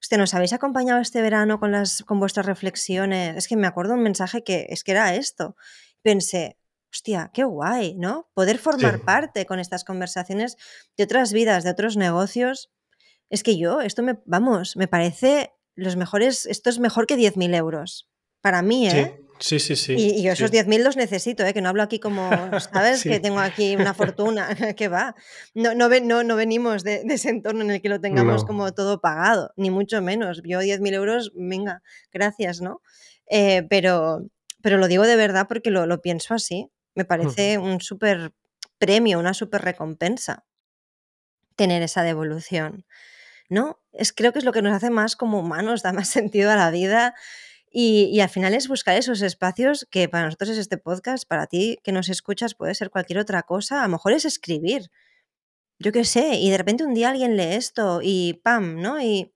usted 0.00 0.16
nos 0.16 0.32
habéis 0.32 0.54
acompañado 0.54 1.00
este 1.00 1.20
verano 1.20 1.60
con, 1.60 1.72
las, 1.72 2.02
con 2.04 2.20
vuestras 2.20 2.46
reflexiones. 2.46 3.36
Es 3.36 3.48
que 3.48 3.56
me 3.56 3.66
acuerdo 3.66 3.94
un 3.94 4.02
mensaje 4.02 4.42
que 4.42 4.66
es 4.70 4.82
que 4.82 4.92
era 4.92 5.14
esto. 5.14 5.56
Pensé, 6.02 6.56
hostia, 6.90 7.30
qué 7.34 7.44
guay, 7.44 7.94
¿no? 7.96 8.30
Poder 8.34 8.58
formar 8.58 8.96
sí. 8.96 9.02
parte 9.04 9.46
con 9.46 9.60
estas 9.60 9.84
conversaciones 9.84 10.56
de 10.96 11.04
otras 11.04 11.32
vidas, 11.32 11.64
de 11.64 11.70
otros 11.70 11.96
negocios. 11.96 12.70
Es 13.30 13.42
que 13.42 13.56
yo, 13.56 13.80
esto 13.80 14.02
me, 14.02 14.18
vamos, 14.26 14.76
me 14.76 14.88
parece 14.88 15.52
los 15.74 15.96
mejores, 15.96 16.46
esto 16.46 16.68
es 16.68 16.78
mejor 16.78 17.06
que 17.06 17.16
10.000 17.16 17.54
euros. 17.54 18.08
Para 18.40 18.62
mí, 18.62 18.88
¿eh? 18.88 19.14
Sí. 19.16 19.26
Sí, 19.40 19.58
sí, 19.58 19.74
sí. 19.74 19.94
Y, 19.94 20.20
y 20.20 20.22
yo 20.22 20.32
esos 20.32 20.50
sí. 20.50 20.58
10.000 20.58 20.82
los 20.82 20.96
necesito, 20.98 21.46
¿eh? 21.46 21.54
que 21.54 21.62
no 21.62 21.70
hablo 21.70 21.82
aquí 21.82 21.98
como, 21.98 22.28
¿sabes? 22.60 23.00
sí. 23.00 23.08
Que 23.08 23.20
tengo 23.20 23.38
aquí 23.38 23.74
una 23.74 23.94
fortuna, 23.94 24.48
que 24.76 24.88
va. 24.88 25.14
No, 25.54 25.74
no, 25.74 25.88
no, 25.88 26.22
no 26.22 26.36
venimos 26.36 26.84
de, 26.84 27.04
de, 27.04 27.14
ese 27.14 27.30
entorno 27.30 27.62
en 27.62 27.70
el 27.70 27.80
que 27.80 27.88
lo 27.88 28.00
tengamos 28.00 28.42
no. 28.42 28.46
como 28.46 28.74
todo 28.74 29.00
pagado, 29.00 29.52
ni 29.56 29.70
mucho 29.70 30.02
menos. 30.02 30.42
Yo 30.44 30.60
10.000 30.60 30.92
euros, 30.92 31.32
venga, 31.34 31.82
gracias, 32.12 32.60
¿no? 32.60 32.82
Eh, 33.26 33.66
pero, 33.70 34.26
pero 34.60 34.76
lo 34.76 34.88
digo 34.88 35.06
de 35.06 35.16
verdad 35.16 35.46
porque 35.48 35.70
lo, 35.70 35.86
lo 35.86 36.02
pienso 36.02 36.34
así. 36.34 36.70
Me 36.94 37.06
parece 37.06 37.56
uh 37.56 37.62
-huh. 37.62 37.72
un 37.74 37.80
súper 37.80 38.32
premio, 38.78 39.18
una 39.18 39.32
súper 39.32 39.62
recompensa 39.62 40.44
tener 41.56 41.82
esa 41.82 42.02
devolución, 42.02 42.86
¿no? 43.50 43.80
Es, 43.92 44.12
creo 44.12 44.32
que 44.32 44.38
es 44.38 44.44
lo 44.44 44.52
que 44.52 44.62
nos 44.62 44.74
hace 44.74 44.90
más 44.90 45.16
como 45.16 45.40
humanos, 45.40 45.82
da 45.84 45.92
más 45.92 46.08
sentido 46.08 46.50
a 46.50 46.56
la 46.56 46.70
vida 46.70 47.14
Y, 47.72 48.10
y, 48.12 48.20
al 48.20 48.30
final 48.30 48.54
es 48.54 48.68
buscar 48.68 48.96
esos 48.96 49.22
espacios 49.22 49.86
que 49.90 50.08
para 50.08 50.24
nosotros 50.24 50.50
es 50.50 50.58
este 50.58 50.78
podcast, 50.78 51.24
para 51.28 51.46
ti 51.46 51.78
que 51.84 51.92
nos 51.92 52.08
escuchas 52.08 52.54
puede 52.54 52.74
ser 52.74 52.90
cualquier 52.90 53.18
otra 53.20 53.42
cosa, 53.44 53.80
a 53.80 53.84
lo 53.84 53.90
mejor 53.90 54.12
es 54.12 54.24
escribir, 54.24 54.90
yo 55.78 55.92
qué 55.92 56.04
sé, 56.04 56.36
y 56.36 56.50
de 56.50 56.58
repente 56.58 56.84
un 56.84 56.94
día 56.94 57.10
alguien 57.10 57.36
lee 57.36 57.54
esto 57.54 58.00
y 58.02 58.40
¡pam! 58.44 58.80
¿no? 58.82 59.00
Y 59.00 59.32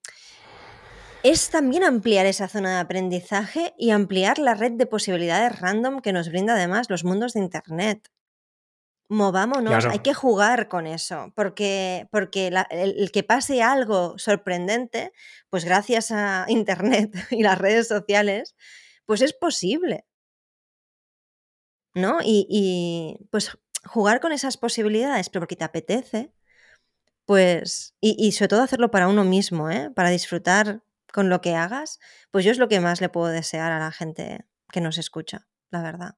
es 1.25 1.49
también 1.51 1.85
ampliar 1.85 2.27
esa 2.27 2.49
zona 2.49 2.75
de 2.75 2.81
aprendizaje 2.81 3.75
y 3.79 3.91
ampliar 3.91 4.39
la 4.39 4.55
red 4.55 4.73
de 4.73 4.87
posibilidades 4.87 5.59
random 5.59 6.01
que 6.01 6.13
nos 6.13 6.29
brinda 6.29 6.55
además 6.55 6.91
los 6.91 7.03
mundos 7.05 7.33
de 7.33 7.41
Internet 7.41 8.11
movámonos, 9.09 9.71
Claro. 9.71 9.91
hay 9.93 10.01
que 10.01 10.15
jugar 10.15 10.69
con 10.69 10.87
eso, 10.87 11.33
porque, 11.37 12.09
porque 12.11 12.51
la- 12.51 12.67
el, 12.71 12.99
el 12.99 13.13
que 13.13 13.23
pase 13.23 13.63
algo 13.63 14.19
sorprendente, 14.19 15.13
pues 15.51 15.65
gracias 15.65 16.11
a 16.11 16.47
Internet 16.49 17.15
y 17.31 17.43
las 17.43 17.59
redes 17.59 17.89
sociales, 17.89 18.55
pues 19.07 19.23
es 19.23 19.33
posible, 19.35 20.07
¿no? 21.95 22.19
Y, 22.23 22.47
y, 22.49 23.27
pues 23.31 23.57
jugar 23.87 24.21
con 24.21 24.33
esas 24.33 24.57
posibilidades, 24.57 25.29
pero 25.31 25.43
porque 25.43 25.57
te 25.57 25.65
apetece, 25.65 26.33
pues, 27.27 27.95
y, 28.01 28.17
y 28.19 28.33
sobre 28.33 28.49
todo 28.49 28.63
hacerlo 28.63 28.91
para 28.91 29.09
uno 29.09 29.25
mismo, 29.25 29.71
¿eh? 29.71 29.91
Para 29.95 30.11
disfrutar 30.11 30.83
con 31.13 31.29
lo 31.31 31.41
que 31.41 31.55
hagas, 31.55 32.01
pues 32.31 32.45
yo 32.45 32.51
es 32.53 32.59
lo 32.59 32.69
que 32.69 32.81
más 32.81 33.01
le 33.01 33.09
puedo 33.09 33.29
desear 33.29 33.73
a 33.73 33.79
la 33.79 33.93
gente 33.93 34.47
que 34.73 34.81
nos 34.81 34.99
escucha, 34.99 35.49
la 35.71 35.83
verdad. 35.83 36.17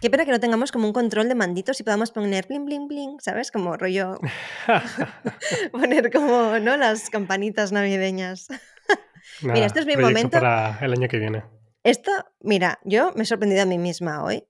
Qué 0.00 0.10
pena 0.10 0.24
que 0.24 0.30
no 0.30 0.40
tengamos 0.40 0.72
como 0.72 0.86
un 0.86 0.92
control 0.92 1.28
de 1.28 1.34
manditos 1.34 1.80
y 1.80 1.82
podamos 1.82 2.10
poner 2.10 2.46
bling, 2.46 2.64
bling, 2.66 2.86
bling, 2.88 3.20
¿sabes? 3.20 3.50
Como 3.50 3.76
rollo, 3.76 4.18
poner 5.72 6.12
como, 6.12 6.58
¿no? 6.58 6.76
Las 6.76 7.08
campanitas 7.10 7.72
navideñas. 7.72 8.48
Nada, 9.42 9.66
esto 9.66 9.80
es 9.80 9.86
mi 9.86 9.96
momento. 9.96 10.38
para 10.38 10.78
el 10.82 10.92
año 10.92 11.08
que 11.08 11.18
viene. 11.18 11.44
Esto, 11.82 12.10
mira, 12.40 12.78
yo 12.84 13.12
me 13.14 13.22
he 13.22 13.26
sorprendido 13.26 13.62
a 13.62 13.66
mí 13.66 13.78
misma 13.78 14.22
hoy, 14.24 14.44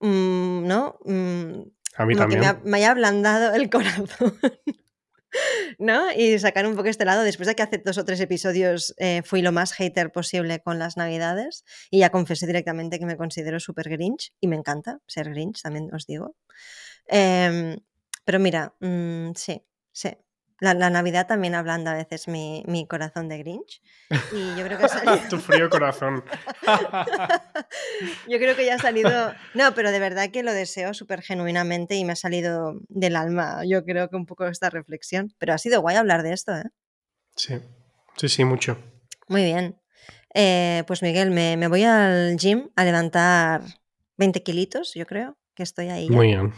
mm, 0.00 0.66
¿no? 0.66 0.98
Mm, 1.04 1.62
A 1.96 2.06
mí 2.06 2.14
como 2.14 2.28
que 2.28 2.36
también. 2.36 2.40
me, 2.40 2.46
ha- 2.46 2.60
me 2.64 2.76
haya 2.78 2.90
ablandado 2.90 3.54
el 3.54 3.70
corazón. 3.70 4.06
¿No? 5.78 6.12
Y 6.12 6.38
sacar 6.38 6.66
un 6.66 6.76
poco 6.76 6.88
este 6.88 7.04
lado, 7.04 7.22
después 7.22 7.46
de 7.46 7.54
que 7.54 7.62
hace 7.62 7.78
dos 7.78 7.98
o 7.98 8.04
tres 8.04 8.20
episodios 8.20 8.94
eh, 8.98 9.22
fui 9.24 9.42
lo 9.42 9.52
más 9.52 9.72
hater 9.72 10.12
posible 10.12 10.60
con 10.60 10.78
las 10.78 10.96
navidades 10.96 11.64
y 11.90 12.00
ya 12.00 12.10
confesé 12.10 12.46
directamente 12.46 12.98
que 12.98 13.06
me 13.06 13.16
considero 13.16 13.60
súper 13.60 13.88
grinch 13.88 14.32
y 14.40 14.48
me 14.48 14.56
encanta 14.56 15.00
ser 15.06 15.30
grinch, 15.30 15.62
también 15.62 15.92
os 15.94 16.06
digo. 16.06 16.36
Em, 17.06 17.78
pero 18.24 18.38
mira, 18.38 18.74
mm, 18.80 19.32
sí, 19.34 19.62
sí. 19.92 20.10
La, 20.62 20.74
la 20.74 20.90
Navidad 20.90 21.26
también 21.26 21.56
ablanda 21.56 21.90
a 21.90 21.96
veces 21.96 22.28
mi, 22.28 22.62
mi 22.68 22.86
corazón 22.86 23.28
de 23.28 23.38
grinch 23.38 23.82
y 24.30 24.56
yo 24.56 24.64
creo 24.64 24.78
que 24.78 24.84
ha 24.84 24.88
salido... 24.88 25.18
tu 25.28 25.38
frío 25.38 25.68
corazón. 25.68 26.24
Yo 28.28 28.38
creo 28.38 28.54
que 28.54 28.64
ya 28.64 28.76
ha 28.76 28.78
salido. 28.78 29.34
No, 29.54 29.74
pero 29.74 29.90
de 29.90 29.98
verdad 29.98 30.30
que 30.30 30.44
lo 30.44 30.52
deseo 30.52 30.94
súper 30.94 31.20
genuinamente 31.22 31.96
y 31.96 32.04
me 32.04 32.12
ha 32.12 32.16
salido 32.16 32.74
del 32.88 33.16
alma. 33.16 33.62
Yo 33.66 33.84
creo 33.84 34.08
que 34.08 34.14
un 34.14 34.24
poco 34.24 34.46
esta 34.46 34.70
reflexión. 34.70 35.34
Pero 35.38 35.52
ha 35.52 35.58
sido 35.58 35.80
guay 35.80 35.96
hablar 35.96 36.22
de 36.22 36.32
esto, 36.32 36.54
¿eh? 36.54 36.64
sí, 37.34 37.54
sí, 38.16 38.28
sí, 38.28 38.44
mucho. 38.44 38.78
Muy 39.26 39.42
bien. 39.42 39.80
Eh, 40.32 40.84
pues 40.86 41.02
Miguel, 41.02 41.32
me, 41.32 41.56
me 41.56 41.66
voy 41.66 41.82
al 41.82 42.36
gym 42.36 42.70
a 42.76 42.84
levantar 42.84 43.62
20 44.16 44.44
kilitos, 44.44 44.94
yo 44.94 45.06
creo, 45.06 45.36
que 45.56 45.64
estoy 45.64 45.88
ahí. 45.88 46.08
ya. 46.08 46.14
Muy 46.14 46.28
bien. 46.28 46.52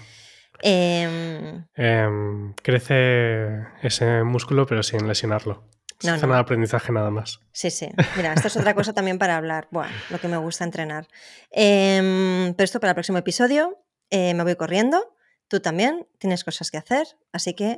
Em, 0.63 1.65
Em, 1.75 2.53
crece 2.63 3.67
ese 3.83 4.23
músculo, 4.25 4.67
pero 4.67 4.83
sin 4.83 5.07
lesionarlo. 5.09 5.65
Es 6.01 6.07
No, 6.09 6.15
zona 6.19 6.27
no. 6.29 6.35
de 6.35 6.41
aprendizaje 6.41 6.93
nada 6.93 7.11
más. 7.11 7.41
Sí, 7.53 7.71
sí. 7.71 7.89
Mira, 8.17 8.33
esto 8.35 8.49
es 8.49 8.57
otra 8.57 8.75
cosa 8.75 8.93
también 8.93 9.19
para 9.19 9.37
hablar. 9.37 9.69
Bueno, 9.71 9.93
lo 10.11 10.19
que 10.21 10.29
me 10.29 10.37
gusta 10.37 10.65
entrenar. 10.65 11.07
Em, 11.51 12.53
pero 12.55 12.65
esto 12.65 12.81
para 12.81 12.91
el 12.91 12.95
próximo 12.95 13.19
episodio. 13.19 13.79
eh, 14.11 14.35
me 14.35 14.43
voy 14.45 14.55
corriendo. 14.57 15.17
Tú 15.49 15.61
también 15.61 16.07
tienes 16.19 16.45
cosas 16.45 16.71
que 16.71 16.79
hacer. 16.79 17.07
Así 17.33 17.55
que 17.55 17.77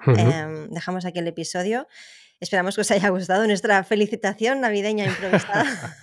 dejamos 0.70 1.04
aquí 1.04 1.18
el 1.18 1.26
episodio. 1.28 1.88
Esperamos 2.40 2.74
que 2.74 2.82
os 2.82 2.90
haya 2.90 3.08
gustado 3.08 3.46
nuestra 3.46 3.82
felicitación 3.84 4.60
navideña 4.60 5.04
improvisada. 5.06 5.64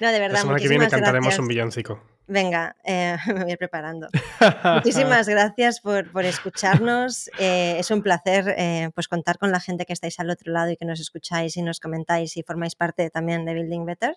no, 0.00 0.12
de 0.12 0.18
verdad, 0.18 0.34
La 0.34 0.40
semana 0.40 0.58
que 0.58 0.68
viene 0.68 0.88
cantaremos 0.88 1.26
gracias. 1.26 1.38
un 1.40 1.48
villancico. 1.48 2.02
Venga, 2.26 2.76
eh, 2.84 3.16
me 3.26 3.44
voy 3.44 3.56
preparando. 3.56 4.08
Muchísimas 4.74 5.28
gracias 5.28 5.80
por, 5.80 6.10
por 6.12 6.24
escucharnos. 6.24 7.30
Eh, 7.38 7.76
es 7.78 7.90
un 7.90 8.02
placer 8.02 8.54
eh, 8.58 8.90
pues 8.94 9.08
contar 9.08 9.38
con 9.38 9.50
la 9.50 9.60
gente 9.60 9.86
que 9.86 9.92
estáis 9.94 10.20
al 10.20 10.28
otro 10.30 10.52
lado 10.52 10.70
y 10.70 10.76
que 10.76 10.84
nos 10.84 11.00
escucháis 11.00 11.56
y 11.56 11.62
nos 11.62 11.80
comentáis 11.80 12.36
y 12.36 12.42
formáis 12.42 12.74
parte 12.74 13.08
también 13.10 13.44
de 13.46 13.54
Building 13.54 13.86
Better. 13.86 14.16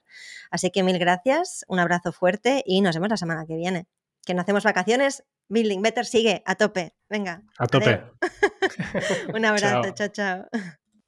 Así 0.50 0.72
que 0.72 0.84
mil 0.84 1.00
gracias, 1.00 1.64
un 1.68 1.80
abrazo 1.80 2.12
fuerte 2.12 2.64
y 2.66 2.82
nos 2.82 2.96
vemos 2.96 3.10
la 3.10 3.18
semana 3.18 3.46
que 3.48 3.56
viene. 3.56 3.88
Que 4.26 4.34
no 4.34 4.42
hacemos 4.42 4.64
vacaciones, 4.64 5.24
Building 5.48 5.82
Better 5.82 6.06
sigue 6.06 6.44
a 6.46 6.56
tope. 6.56 6.94
Venga, 7.10 7.44
A 7.58 7.66
tope. 7.68 8.04
un 9.34 9.46
abrazo, 9.46 9.82
Chao. 9.84 9.94
chao, 9.94 10.08
chao. 10.52 10.78